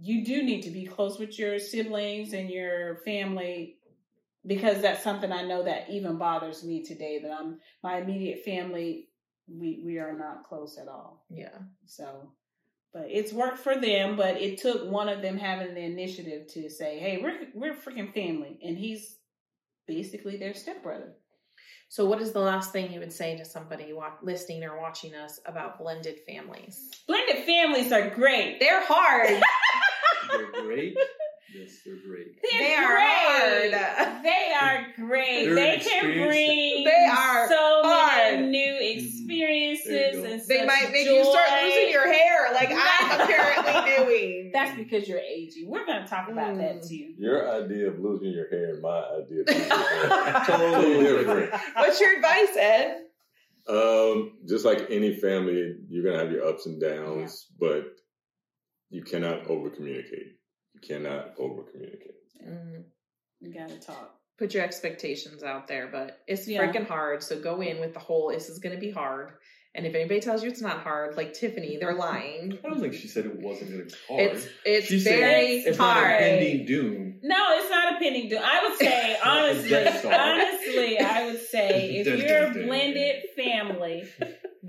you 0.00 0.24
do 0.24 0.42
need 0.44 0.62
to 0.62 0.70
be 0.70 0.86
close 0.86 1.18
with 1.18 1.36
your 1.38 1.58
siblings 1.58 2.32
and 2.32 2.48
your 2.48 2.98
family 3.04 3.78
because 4.46 4.80
that's 4.82 5.02
something 5.02 5.32
I 5.32 5.42
know 5.42 5.64
that 5.64 5.90
even 5.90 6.18
bothers 6.18 6.62
me 6.64 6.84
today 6.84 7.18
that 7.22 7.32
I'm 7.32 7.58
my 7.82 7.98
immediate 7.98 8.44
family 8.44 9.08
we 9.48 9.82
we 9.84 9.98
are 9.98 10.16
not 10.16 10.44
close 10.48 10.78
at 10.78 10.88
all. 10.88 11.24
Yeah. 11.30 11.58
So 11.86 12.32
but 12.94 13.08
it's 13.10 13.32
worked 13.32 13.58
for 13.58 13.74
them, 13.74 14.16
but 14.16 14.40
it 14.40 14.58
took 14.58 14.88
one 14.88 15.08
of 15.08 15.20
them 15.20 15.36
having 15.36 15.74
the 15.74 15.80
initiative 15.80 16.46
to 16.52 16.70
say, 16.70 16.98
"Hey, 17.00 17.18
we're 17.20 17.48
we're 17.52 17.74
freaking 17.74 18.14
family." 18.14 18.58
And 18.62 18.78
he's 18.78 19.16
basically 19.86 20.36
their 20.36 20.54
stepbrother. 20.54 21.14
So, 21.88 22.06
what 22.06 22.22
is 22.22 22.32
the 22.32 22.40
last 22.40 22.72
thing 22.72 22.92
you 22.92 23.00
would 23.00 23.12
say 23.12 23.36
to 23.36 23.44
somebody 23.44 23.92
listening 24.22 24.64
or 24.64 24.80
watching 24.80 25.14
us 25.14 25.40
about 25.44 25.78
blended 25.78 26.20
families? 26.26 26.90
Blended 27.06 27.44
families 27.44 27.92
are 27.92 28.10
great. 28.10 28.58
They're 28.60 28.84
hard. 28.84 29.42
They're 30.30 30.62
great. 30.62 30.96
Yes, 31.54 31.78
they're 31.86 31.94
great. 32.06 32.34
They're 32.42 32.60
They 32.60 32.74
are 32.74 32.86
great. 32.88 33.74
hard. 33.74 34.24
They 34.24 34.52
are 34.60 34.86
great. 35.06 35.44
They're 35.44 35.54
they 35.54 35.78
can 35.78 36.02
bring 36.02 36.84
They 36.84 37.06
are 37.10 37.48
so 37.48 37.80
hard. 37.84 38.40
many 38.40 38.48
new 38.48 38.72
There 38.72 38.82
you 38.82 38.98
experiences 38.98 40.16
go. 40.16 40.24
and 40.24 40.42
they 40.48 40.66
might 40.66 40.90
make 40.90 41.06
you 41.06 41.22
start 41.24 41.48
losing 41.62 41.90
your 41.90 42.12
hair, 42.12 42.52
like 42.52 42.70
I'm 42.74 43.20
apparently 43.20 43.96
doing. 44.04 44.50
That's 44.52 44.76
because 44.76 45.06
you're 45.08 45.18
aging. 45.20 45.68
We're 45.70 45.86
going 45.86 46.02
to 46.02 46.08
talk 46.08 46.28
about 46.28 46.56
that 46.58 46.76
Mm. 46.82 46.88
too. 46.88 47.14
Your 47.18 47.48
idea 47.64 47.88
of 47.88 47.98
losing 48.00 48.30
your 48.32 48.48
hair 48.50 48.74
and 48.74 48.82
my 48.82 49.02
idea 49.22 49.42
of 49.42 49.48
losing 49.48 49.68
your 49.68 50.24
hair 50.24 50.42
totally 50.46 51.04
different. 51.04 51.52
What's 51.76 52.00
your 52.00 52.16
advice, 52.16 52.56
Ed? 52.58 53.00
Um, 53.68 54.38
just 54.48 54.64
like 54.64 54.86
any 54.90 55.14
family, 55.16 55.76
you're 55.88 56.04
gonna 56.04 56.18
have 56.22 56.32
your 56.32 56.44
ups 56.46 56.66
and 56.66 56.80
downs, 56.80 57.46
but 57.58 57.84
you 58.90 59.02
cannot 59.02 59.46
over 59.48 59.70
communicate. 59.70 60.36
You 60.84 60.96
cannot 60.96 61.34
over 61.38 61.62
communicate. 61.62 62.14
Mm, 62.46 62.84
We 63.40 63.52
got 63.52 63.68
to 63.68 63.78
talk. 63.80 64.18
put 64.38 64.52
your 64.52 64.64
expectations 64.64 65.42
out 65.42 65.68
there, 65.68 65.86
but 65.90 66.18
it's 66.26 66.46
Yeah. 66.48 66.60
freaking 66.66 66.86
hard. 66.86 67.22
So 67.22 67.38
go 67.40 67.60
in 67.60 67.78
with 67.80 67.94
the 67.94 68.00
whole 68.00 68.28
this 68.30 68.48
is 68.48 68.58
going 68.58 68.74
to 68.74 68.80
be 68.80 68.90
hard. 68.90 69.32
And 69.76 69.86
if 69.86 69.94
anybody 69.94 70.20
tells 70.20 70.42
you 70.44 70.50
it's 70.50 70.60
not 70.60 70.80
hard, 70.80 71.16
like 71.16 71.32
Tiffany, 71.34 71.78
they're 71.78 71.94
lying. 71.94 72.58
I 72.64 72.68
don't 72.68 72.80
think 72.80 72.94
she 72.94 73.08
said 73.08 73.26
it 73.26 73.40
wasn't 73.40 73.70
going 73.72 73.88
to 73.88 73.94
be 73.94 74.00
hard. 74.08 74.20
It's 74.36 74.48
it's 74.64 74.86
she 74.86 75.00
said 75.00 75.18
very 75.18 75.46
it's 75.58 75.78
not 75.78 75.96
a 75.96 76.00
pending 76.18 76.66
doom. 76.66 77.18
No, 77.22 77.44
it's 77.58 77.70
not 77.70 77.94
a 77.94 77.98
pending 77.98 78.28
doom. 78.28 78.40
I 78.44 78.68
would 78.68 78.78
say, 78.78 79.16
honestly, 79.24 79.74
honestly, 80.12 80.98
I 81.00 81.26
would 81.26 81.40
say 81.40 81.96
if 81.96 82.06
you're 82.06 82.46
a 82.46 82.66
blended 82.66 83.22
family, 83.36 84.04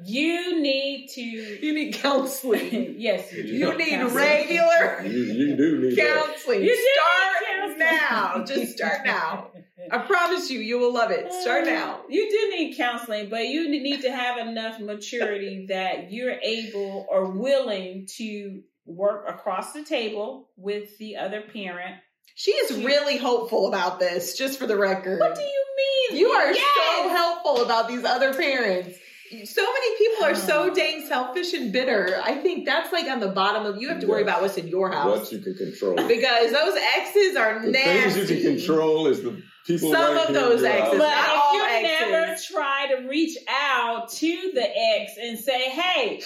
you 0.06 0.62
need 0.62 1.08
to. 1.10 1.22
You 1.22 1.74
need 1.74 1.94
counseling. 1.96 2.96
yes, 3.00 3.32
You 3.34 3.44
You 3.44 3.78
need 3.78 3.90
Counseling. 3.90 4.24
regular 4.24 5.04
You, 5.04 5.10
you 5.34 5.58
do 5.58 5.80
need 5.82 5.98
that. 5.98 6.26
counseling. 6.26 6.62
You 6.64 6.70
do 6.70 6.76
need 6.76 6.88
start 6.94 7.80
counseling. 7.80 7.80
now. 7.80 8.46
Just 8.46 8.78
start 8.78 9.00
now. 9.06 9.52
I 9.92 9.98
promise 10.08 10.50
you, 10.50 10.60
you 10.60 10.80
will 10.80 10.94
love 10.94 11.12
it. 11.12 11.32
Start 11.34 11.64
uh, 11.64 11.72
now. 11.72 12.02
You 12.10 12.30
do 12.30 12.58
need 12.58 12.76
counseling, 12.76 13.30
but 13.30 13.48
you 13.48 13.70
need 13.70 14.02
to 14.02 14.12
have 14.12 14.38
enough 14.38 14.80
maturity 14.80 15.66
that 15.70 16.12
you're 16.12 16.38
able 16.42 17.06
or 17.10 17.26
willing 17.32 18.08
to 18.18 18.62
work 18.86 19.26
across 19.28 19.74
the 19.74 19.84
table 19.84 20.50
with 20.58 20.98
the 20.98 21.18
other 21.18 21.42
parent. 21.42 21.96
She 22.36 22.52
is 22.52 22.84
really 22.84 23.18
hopeful 23.18 23.68
about 23.68 24.00
this, 24.00 24.38
just 24.38 24.60
for 24.60 24.68
the 24.68 24.78
record. 24.78 25.20
What 25.22 25.36
do 25.36 25.42
you 25.42 25.66
mean? 26.12 26.20
You 26.20 26.28
are 26.30 26.54
so 26.54 27.10
helpful 27.10 27.64
about 27.64 27.88
these 27.88 28.04
other 28.04 28.34
parents. 28.34 28.98
So 29.46 29.62
many 29.64 29.98
people 29.98 30.24
are 30.26 30.36
so 30.36 30.74
dang 30.74 31.06
selfish 31.08 31.54
and 31.54 31.72
bitter. 31.74 32.20
I 32.24 32.36
think 32.36 32.66
that's 32.66 32.94
like 32.94 33.08
on 33.08 33.20
the 33.20 33.30
bottom 33.30 33.66
of 33.66 33.82
you 33.82 33.90
have 33.90 34.00
to 34.02 34.08
worry 34.08 34.22
Yes. 34.22 34.30
about 34.30 34.42
what's 34.44 34.58
in 34.58 34.68
your 34.68 34.92
house. 34.92 35.20
What 35.22 35.32
you 35.32 35.40
can 35.40 35.56
control. 35.56 35.96
Because 36.08 36.52
those 36.52 36.78
exes 36.96 37.36
are 37.36 37.60
The 37.66 37.72
nasty. 37.72 38.20
things 38.20 38.30
you 38.32 38.42
can 38.42 38.58
control 38.58 39.08
is 39.08 39.24
the 39.24 39.42
people. 39.66 39.92
Some 39.92 40.16
right 40.16 40.28
of 40.28 40.34
those 40.34 40.64
exes. 40.64 40.80
house. 40.84 40.92
But 40.92 41.10
Not 41.10 41.30
all 41.36 41.56
if 41.56 41.82
you 41.82 41.88
exes. 41.90 42.12
never 42.12 42.36
try 42.54 42.88
to 42.96 43.08
reach 43.08 43.38
out 43.50 44.10
to 44.12 44.52
the 44.54 44.68
ex 44.78 45.14
and 45.20 45.40
say, 45.40 45.70
"Hey," 45.72 46.22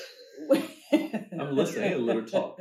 I'm 1.40 1.56
listening. 1.56 2.06
Let 2.06 2.16
her 2.18 2.22
talk. 2.24 2.60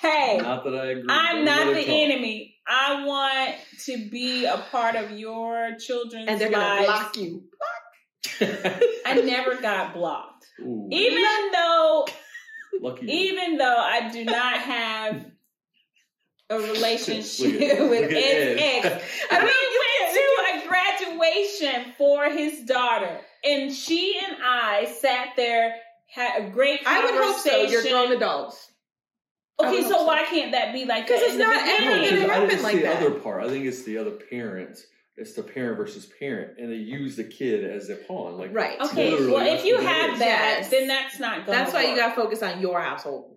hey, 0.00 0.38
Not 0.40 0.64
that 0.64 0.74
I 0.74 0.86
agree. 0.92 1.04
I'm 1.10 1.44
not 1.44 1.66
the 1.74 1.80
talk. 1.80 1.88
enemy. 1.88 2.56
I 2.66 3.04
want 3.04 3.54
to 3.86 4.08
be 4.08 4.44
a 4.46 4.56
part 4.70 4.94
of 4.96 5.10
your 5.10 5.76
children's 5.78 6.28
and 6.28 6.40
they're 6.40 6.50
gonna 6.50 6.84
block 6.84 7.16
you. 7.16 7.42
I 9.06 9.14
never 9.22 9.56
got 9.60 9.94
blocked, 9.94 10.46
Ooh, 10.60 10.88
even 10.90 11.24
though, 11.52 12.06
lucky. 12.80 13.06
you. 13.06 13.12
even 13.12 13.56
though 13.58 13.76
I 13.76 14.08
do 14.10 14.24
not 14.24 14.54
have 14.58 15.24
a 16.50 16.58
relationship 16.72 17.58
with 17.90 18.10
his 18.10 18.58
ex. 18.60 19.04
I 19.30 19.38
we 20.52 20.60
went 20.60 20.64
to 20.64 20.66
a 20.66 20.68
graduation 20.68 21.92
for 21.96 22.24
his 22.30 22.60
daughter, 22.64 23.20
and 23.44 23.72
she 23.72 24.18
and 24.26 24.36
I 24.42 24.84
sat 24.86 25.28
there, 25.36 25.74
had 26.08 26.42
a 26.44 26.50
great 26.50 26.80
I 26.86 27.04
would 27.04 27.14
hope 27.14 27.36
so. 27.38 27.50
conversation. 27.50 27.70
You're 27.72 27.82
grown 28.06 28.16
adults. 28.16 28.68
I 29.62 29.68
Okay, 29.68 29.82
so 29.82 29.88
hope 29.90 29.98
so. 30.00 30.06
why 30.06 30.24
can't 30.24 30.52
that 30.52 30.72
be 30.72 30.84
like 30.86 31.06
'Cause 31.06 31.20
that 31.20 31.28
it's 31.28 31.36
not 31.38 31.54
beginning? 31.64 31.88
ever 31.88 31.90
No, 31.92 32.10
gonna 32.10 32.20
'cause 32.20 32.30
I 32.30 32.34
happen 32.34 32.48
think 32.50 32.62
like 32.62 32.76
the 32.76 32.82
that. 32.82 32.96
other 32.96 33.10
part. 33.12 33.44
I 33.44 33.48
think 33.48 33.64
it's 33.66 33.82
the 33.84 33.98
other 33.98 34.10
parent. 34.10 34.78
It's 35.22 35.34
the 35.34 35.42
parent 35.44 35.76
versus 35.76 36.04
parent, 36.18 36.58
and 36.58 36.72
they 36.72 36.76
use 36.76 37.14
the 37.14 37.22
kid 37.22 37.64
as 37.64 37.88
a 37.90 37.94
pawn. 37.94 38.38
Like 38.38 38.52
Right. 38.52 38.76
Okay, 38.80 39.14
well, 39.14 39.46
if 39.46 39.64
you 39.64 39.76
have 39.78 40.14
is. 40.14 40.18
that, 40.18 40.56
Yes. 40.58 40.68
then 40.68 40.88
that's 40.88 41.20
not 41.20 41.46
going. 41.46 41.56
That's 41.56 41.72
why 41.72 41.84
you 41.84 41.94
gotta 41.94 42.14
focus 42.16 42.42
on 42.42 42.60
your 42.60 42.80
household. 42.80 43.32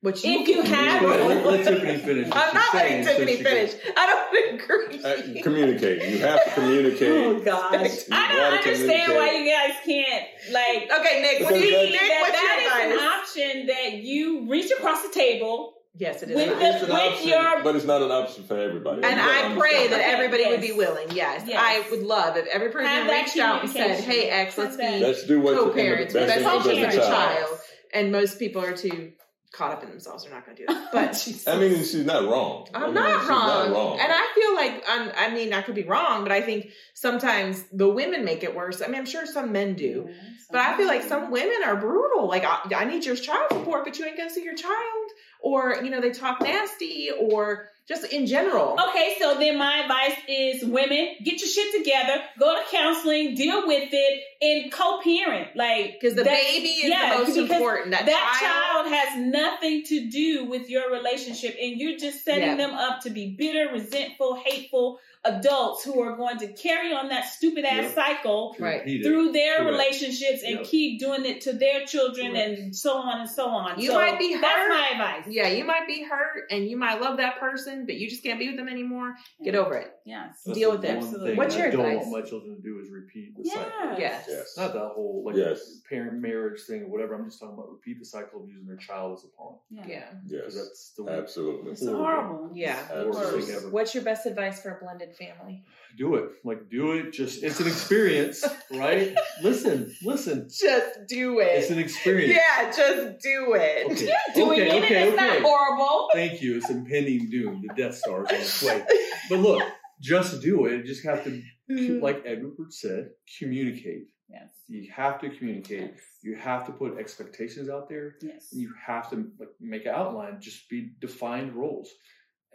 Which 0.00 0.24
you 0.24 0.40
If 0.40 0.48
you 0.48 0.62
have, 0.62 1.02
let, 1.02 1.44
let, 1.46 1.64
Tiffany 1.64 1.98
finish. 1.98 2.28
I'm 2.32 2.54
not 2.54 2.74
letting 2.74 3.04
saying 3.04 3.04
so 3.04 3.10
Tiffany 3.12 3.36
she 3.36 3.42
can- 3.44 3.68
finish. 3.68 3.74
I 3.96 4.06
don't 4.06 4.54
agree. 4.60 5.04
Uh, 5.38 5.42
communicate. 5.44 6.10
You 6.10 6.18
have 6.20 6.42
to 6.46 6.50
communicate. 6.54 7.08
Oh 7.26 7.38
gosh. 7.44 8.08
You 8.08 8.14
I 8.16 8.32
don't 8.32 8.52
understand 8.54 9.12
why 9.14 9.30
you 9.32 9.50
guys 9.52 9.76
can't 9.84 10.26
like. 10.50 10.90
Okay, 11.00 11.22
Nick. 11.22 11.44
What 11.44 11.54
do 11.54 11.60
Because 11.60 11.62
you 11.62 11.70
that's- 11.70 11.90
Nick? 11.92 12.00
that, 12.00 12.18
What's 12.22 12.32
that 12.32 12.80
your 12.82 12.92
is 12.96 13.00
an 13.00 13.52
option 13.54 13.66
that 13.66 13.92
you 14.02 14.48
reach 14.50 14.72
across 14.76 15.02
the 15.06 15.12
table 15.12 15.74
Yes, 15.96 16.22
it 16.22 16.30
is. 16.30 16.36
With 16.36 16.46
the- 16.46 16.54
option. 16.54 16.66
It's 16.74 16.82
an 16.82 16.88
with 16.88 16.98
option, 16.98 17.28
your- 17.28 17.62
but 17.64 17.76
it's 17.76 17.84
not 17.84 18.00
an 18.02 18.10
option 18.10 18.44
for 18.44 18.56
everybody. 18.58 19.02
And 19.02 19.16
You 19.16 19.22
I 19.22 19.54
pray 19.58 19.88
that 19.88 20.00
Okay, 20.00 20.10
everybody 20.12 20.46
would 20.46 20.60
be 20.60 20.72
willing. 20.72 21.08
Yes. 21.12 21.42
Yes. 21.46 21.58
I 21.60 21.88
would 21.90 22.02
love 22.02 22.36
if 22.36 22.46
every 22.46 22.70
person 22.70 22.86
Have 22.88 23.06
that 23.08 23.24
reached 23.24 23.38
out 23.38 23.62
and 23.62 23.70
said, 23.70 23.98
"Hey, 24.00 24.30
X, 24.30 24.56
let's 24.56 24.76
be. 24.76 25.00
Let's 25.00 25.24
do 25.26 25.40
what's 25.40 25.58
in 25.58 25.64
the 25.64 25.70
co-parents, 25.70 26.14
best 26.14 26.28
best 26.28 26.46
interest 26.46 26.68
interest 26.68 26.96
of 26.98 27.02
of 27.04 27.10
the 27.10 27.10
the 27.10 27.16
child. 27.16 27.46
child." 27.48 27.60
And 27.92 28.12
most 28.12 28.38
people 28.38 28.62
are 28.64 28.76
too 28.76 29.12
caught 29.52 29.72
up 29.72 29.82
in 29.82 29.90
themselves. 29.90 30.22
They're 30.22 30.32
not 30.32 30.46
going 30.46 30.56
to 30.58 30.62
do 30.66 30.72
that. 30.72 30.92
But 30.92 31.52
I 31.52 31.58
mean, 31.58 31.78
she's 31.78 32.06
not 32.06 32.22
wrong. 32.22 32.68
I 32.72 32.78
I'm 32.78 32.84
mean, 32.86 32.94
not 32.94 33.20
she's 33.20 33.28
wrong. 33.28 33.46
Not 33.48 33.70
wrong. 33.72 33.98
And 34.00 34.12
I 34.12 34.32
feel 34.32 34.54
like 34.54 34.84
I'm, 34.88 35.10
I 35.18 35.34
mean, 35.34 35.52
I 35.52 35.62
could 35.62 35.74
be 35.74 35.82
wrong, 35.82 36.22
but 36.22 36.30
I 36.30 36.40
think 36.40 36.68
sometimes 36.94 37.64
the 37.72 37.88
women 37.88 38.24
make 38.24 38.44
it 38.44 38.54
worse. 38.54 38.80
I 38.80 38.86
mean, 38.86 38.94
I'm 38.94 39.06
sure 39.06 39.26
some 39.26 39.50
men 39.50 39.74
do, 39.74 40.08
but 40.52 40.60
I 40.60 40.76
feel 40.76 40.86
like 40.86 41.02
some 41.02 41.32
women 41.32 41.58
are 41.64 41.74
brutal. 41.74 42.28
Like, 42.28 42.44
I, 42.44 42.60
I 42.76 42.84
need 42.84 43.04
your 43.04 43.16
child 43.16 43.48
support, 43.50 43.84
but 43.84 43.98
you 43.98 44.04
ain't 44.04 44.16
gonna 44.16 44.30
see 44.30 44.44
your 44.44 44.54
child, 44.54 45.10
or 45.42 45.76
you 45.82 45.90
know, 45.90 46.00
they 46.00 46.10
talk 46.10 46.40
nasty, 46.40 47.10
or 47.18 47.68
just 47.88 48.04
in 48.12 48.24
general. 48.26 48.78
Okay, 48.90 49.16
so 49.18 49.36
then 49.38 49.58
my 49.58 49.78
advice 49.80 50.16
is 50.28 50.64
women, 50.64 51.16
get 51.24 51.40
your 51.40 51.48
shit 51.48 51.74
together, 51.76 52.22
go 52.38 52.54
to 52.54 52.62
counseling, 52.70 53.34
deal 53.34 53.66
with 53.66 53.88
it, 53.90 54.22
and 54.40 54.70
co-parent. 54.70 55.56
Like 55.56 55.98
Because 56.00 56.14
the 56.14 56.22
that's- 56.22 56.52
baby 56.52 56.68
is 56.68 56.88
yeah, 56.90 57.18
the 57.18 57.24
most 57.24 57.36
important. 57.36 57.90
That, 57.90 58.06
that 58.06 58.38
child, 58.40 58.86
child 58.86 58.94
has 58.94 59.26
nothing 59.26 59.82
to 59.86 60.08
do 60.08 60.44
with 60.44 60.70
your 60.70 60.92
relationship, 60.92 61.56
and 61.60 61.80
you're 61.80 61.98
just 61.98 62.24
setting 62.24 62.44
Yeah. 62.50 62.54
them 62.56 62.74
up 62.74 63.00
to 63.02 63.10
be 63.10 63.34
bitter, 63.36 63.72
resentful, 63.72 64.36
hateful 64.36 65.00
adults 65.24 65.84
who 65.84 66.00
are 66.00 66.16
going 66.16 66.38
to 66.38 66.50
carry 66.54 66.92
on 66.94 67.08
that 67.08 67.26
stupid 67.26 67.64
ass 67.64 67.82
Yep. 67.82 67.94
cycle 67.94 68.56
Right. 68.58 68.82
Through 68.82 69.32
their 69.32 69.58
Correct. 69.58 69.70
relationships 69.70 70.42
and 70.42 70.56
Yep. 70.60 70.64
keep 70.64 70.98
doing 70.98 71.26
it 71.26 71.42
to 71.42 71.52
their 71.52 71.84
children 71.84 72.32
Correct. 72.32 72.58
and 72.58 72.74
so 72.76 72.94
on 72.96 73.20
and 73.20 73.28
so 73.28 73.46
on. 73.48 73.78
You 73.78 73.88
So 73.88 73.94
might 73.96 74.18
be 74.18 74.32
hurt. 74.32 74.40
That's 74.40 74.68
my 74.70 74.88
advice. 74.92 75.26
yeah, 75.32 75.48
you 75.48 75.64
might 75.64 75.86
be 75.86 76.02
hurt, 76.02 76.44
and 76.50 76.66
you 76.66 76.76
might 76.78 77.00
love 77.02 77.18
that 77.18 77.38
person, 77.38 77.84
but 77.84 77.96
you 77.96 78.08
just 78.08 78.22
can't 78.22 78.38
be 78.38 78.48
with 78.48 78.56
them 78.56 78.68
anymore. 78.68 79.14
Get 79.44 79.54
over 79.54 79.74
it. 79.76 79.92
Yes. 80.06 80.42
That's 80.46 80.58
deal 80.58 80.70
with 80.72 80.84
it. 80.84 80.88
one 80.88 80.96
Absolutely. 80.98 81.28
thing 81.30 81.36
What's 81.36 81.54
I 81.54 81.58
your 81.58 81.70
don't 81.70 81.96
want 81.96 82.10
my 82.10 82.22
children 82.22 82.56
to 82.56 82.62
do 82.62 82.80
is 82.82 82.90
repeat 82.90 83.36
the 83.36 83.42
Yeah. 83.44 83.54
cycle. 83.54 84.00
Yes. 84.00 84.24
Yes. 84.28 84.54
Not 84.56 84.72
that 84.72 84.88
whole 84.94 85.22
like 85.26 85.36
Yes. 85.36 85.80
parent 85.88 86.14
marriage 86.20 86.62
thing 86.62 86.84
or 86.84 86.88
whatever. 86.88 87.14
I'm 87.14 87.26
just 87.26 87.38
talking 87.40 87.54
about 87.54 87.70
repeat 87.70 87.98
the 87.98 88.04
cycle 88.06 88.42
of 88.42 88.48
using 88.48 88.66
their 88.66 88.76
child 88.78 89.18
as 89.18 89.24
a 89.24 89.28
pawn 89.36 89.58
Yeah. 89.70 89.84
Yeah. 89.86 90.04
Yes. 90.26 90.54
that's 90.54 90.92
the 90.96 91.04
Absolutely. 91.12 91.72
It's 91.72 91.86
horrible. 91.86 92.50
Yeah. 92.54 92.82
the 92.92 93.06
worst 93.06 93.20
Absolutely. 93.20 93.70
What's 93.70 93.94
your 93.94 94.02
best 94.04 94.24
advice 94.26 94.62
for 94.62 94.70
a 94.76 94.80
blended 94.82 95.09
family? 95.14 95.64
Do 95.98 96.14
it, 96.16 96.30
like 96.44 96.68
do 96.70 96.92
it. 96.92 97.12
Just 97.12 97.42
it's 97.42 97.60
an 97.60 97.66
experience, 97.66 98.44
right? 98.72 99.14
listen, 99.42 99.94
listen. 100.02 100.48
Just 100.48 101.00
do 101.08 101.40
it. 101.40 101.48
It's 101.48 101.70
an 101.70 101.78
experience. 101.78 102.34
Yeah, 102.34 102.70
just 102.70 103.20
do 103.20 103.54
it. 103.54 103.92
Okay. 103.92 104.12
Doing 104.34 104.60
okay, 104.60 104.78
it, 104.78 104.84
okay, 104.84 105.02
it's 105.02 105.14
okay. 105.14 105.26
not 105.26 105.42
horrible. 105.42 106.08
Thank 106.12 106.40
you. 106.40 106.56
It's 106.56 106.70
impending 106.70 107.30
doom. 107.30 107.62
The 107.66 107.74
Death 107.74 107.96
Star 107.96 108.24
is 108.24 108.30
on 108.30 108.36
its 108.36 108.62
way. 108.62 108.84
But 109.28 109.38
look, 109.38 109.62
just 110.00 110.40
do 110.40 110.66
it. 110.66 110.78
You 110.78 110.84
just 110.84 111.04
have 111.04 111.24
to 111.24 111.42
mm-hmm. 111.70 112.02
like 112.02 112.22
Edward 112.24 112.72
said, 112.72 113.10
communicate. 113.38 114.08
Yes. 114.28 114.48
You 114.68 114.88
have 114.94 115.20
to 115.20 115.30
communicate. 115.30 115.92
Yes. 115.92 116.00
You 116.22 116.36
have 116.36 116.66
to 116.66 116.72
put 116.72 116.98
expectations 116.98 117.68
out 117.68 117.88
there. 117.88 118.16
Yes. 118.22 118.48
You 118.52 118.72
have 118.86 119.10
to 119.10 119.30
like 119.38 119.48
make 119.60 119.86
an 119.86 119.94
outline. 119.94 120.40
Just 120.40 120.68
be 120.68 120.92
defined 121.00 121.54
roles, 121.54 121.90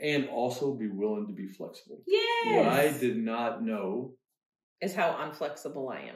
and 0.01 0.27
also 0.29 0.73
be 0.73 0.87
willing 0.87 1.27
to 1.27 1.33
be 1.33 1.47
flexible. 1.47 2.01
Yes. 2.05 2.55
What 2.55 2.67
I 2.67 2.91
did 2.97 3.17
not 3.17 3.63
know. 3.63 4.13
is 4.81 4.93
how 4.93 5.11
unflexible 5.21 5.91
I 5.91 6.01
am. 6.09 6.15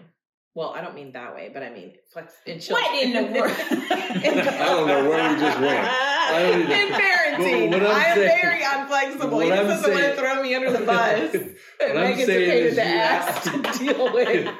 Well, 0.56 0.70
I 0.76 0.82
don't 0.82 0.96
mean 0.96 1.12
that 1.14 1.34
way, 1.36 1.52
but 1.54 1.64
I 1.64 1.70
mean 1.70 1.94
flex 2.12 2.34
in 2.46 2.60
What 2.62 3.04
in 3.04 3.14
the 3.14 3.40
world? 3.40 3.52
I 3.62 4.66
don't 4.66 4.88
know 4.88 5.10
where 5.10 5.34
we 5.34 5.40
just 5.40 5.60
went. 5.62 5.88
I 5.88 6.42
don't 6.42 6.62
either. 6.64 6.74
in 6.74 6.90
parenting, 6.90 7.72
But 7.72 7.82
what 7.82 7.92
I'm 7.92 7.96
I 7.96 8.06
am 8.06 8.18
saying- 8.18 8.42
very 8.42 8.64
unflexible. 8.64 9.32
what 9.32 9.46
He 9.46 9.52
I'm 9.54 9.68
doesn't 9.68 9.92
want 9.94 10.04
to 10.06 10.16
throw 10.16 10.42
me 10.44 10.56
under 10.56 10.72
the 10.72 10.86
bus. 10.86 11.34
What 11.80 11.90
and 11.92 12.00
I'm 12.00 12.16
saying 12.18 12.28
okay 12.50 12.62
is 12.68 12.76
to 12.76 12.82
you 12.82 12.88
have- 12.98 13.44
to 13.44 13.80
deal 13.80 14.14
with. 14.14 14.56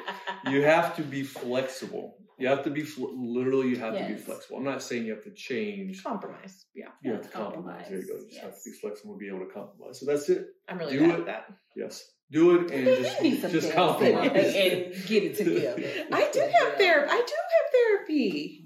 you 0.48 0.62
have 0.62 0.96
to 0.96 1.02
be 1.02 1.22
flexible. 1.22 2.16
You 2.40 2.48
have 2.48 2.64
to 2.64 2.70
be 2.70 2.82
fl- 2.82 3.10
literally. 3.16 3.68
You 3.68 3.76
have 3.76 3.94
to 3.96 4.06
be 4.06 4.16
flexible. 4.16 4.56
I'm 4.58 4.64
not 4.64 4.82
saying 4.82 5.04
you 5.04 5.12
have 5.14 5.24
to 5.24 5.30
change. 5.34 6.02
Compromise. 6.02 6.64
Yeah, 6.74 6.86
You 7.02 7.12
have 7.12 7.22
to 7.22 7.28
compromise. 7.28 7.86
There 7.88 7.98
you 7.98 8.06
go. 8.06 8.14
You 8.14 8.28
just 8.28 8.40
have 8.40 8.52
to 8.54 8.60
be 8.70 8.72
flexible 8.80 9.12
and 9.12 9.20
be 9.20 9.28
able 9.28 9.40
to 9.40 9.52
compromise. 9.52 10.00
So 10.00 10.06
that's 10.06 10.28
it. 10.28 10.46
I'm 10.68 10.78
really 10.78 10.98
Do 10.98 11.00
bad 11.00 11.10
it. 11.10 11.20
at 11.20 11.26
that. 11.26 11.44
Yes, 11.76 12.04
do 12.30 12.56
it 12.56 12.70
and 12.72 12.86
just 12.86 13.22
You 13.22 13.38
just 13.48 13.72
compromise. 13.72 14.30
and 14.30 15.06
get 15.06 15.22
it 15.24 15.36
together. 15.36 15.82
I 16.12 16.30
do 16.32 16.40
have 16.40 16.74
therapy. 16.78 17.10
I 17.12 17.16
do 17.26 17.34
have 17.54 17.72
therapy. 17.72 18.64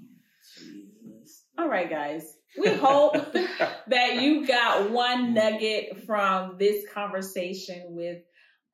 Jesus. 0.57 1.43
All 1.57 1.67
right, 1.67 1.89
guys. 1.89 2.37
We 2.57 2.69
hope 2.73 3.15
that 3.87 4.21
you 4.21 4.47
got 4.47 4.89
one 4.91 5.33
nugget 5.33 6.05
from 6.05 6.55
this 6.57 6.85
conversation 6.93 7.83
with 7.89 8.19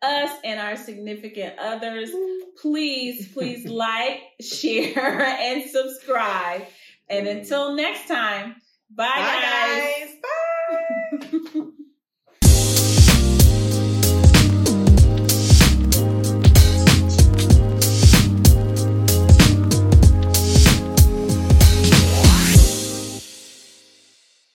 us 0.02 0.38
and 0.44 0.60
our 0.60 0.76
significant 0.78 1.58
others. 1.60 2.12
Mm. 2.12 2.40
Please, 2.62 3.32
please 3.32 3.66
like, 3.70 4.22
share, 4.42 5.22
and 5.22 5.70
subscribe. 5.70 6.64
And 7.10 7.28
mm. 7.28 7.40
until 7.40 7.76
next 7.76 8.08
time, 8.08 8.56
bye, 8.90 9.06
Bye, 9.06 9.42
guys. 9.42 10.16
guys. 11.22 11.32
Bye. 11.54 11.62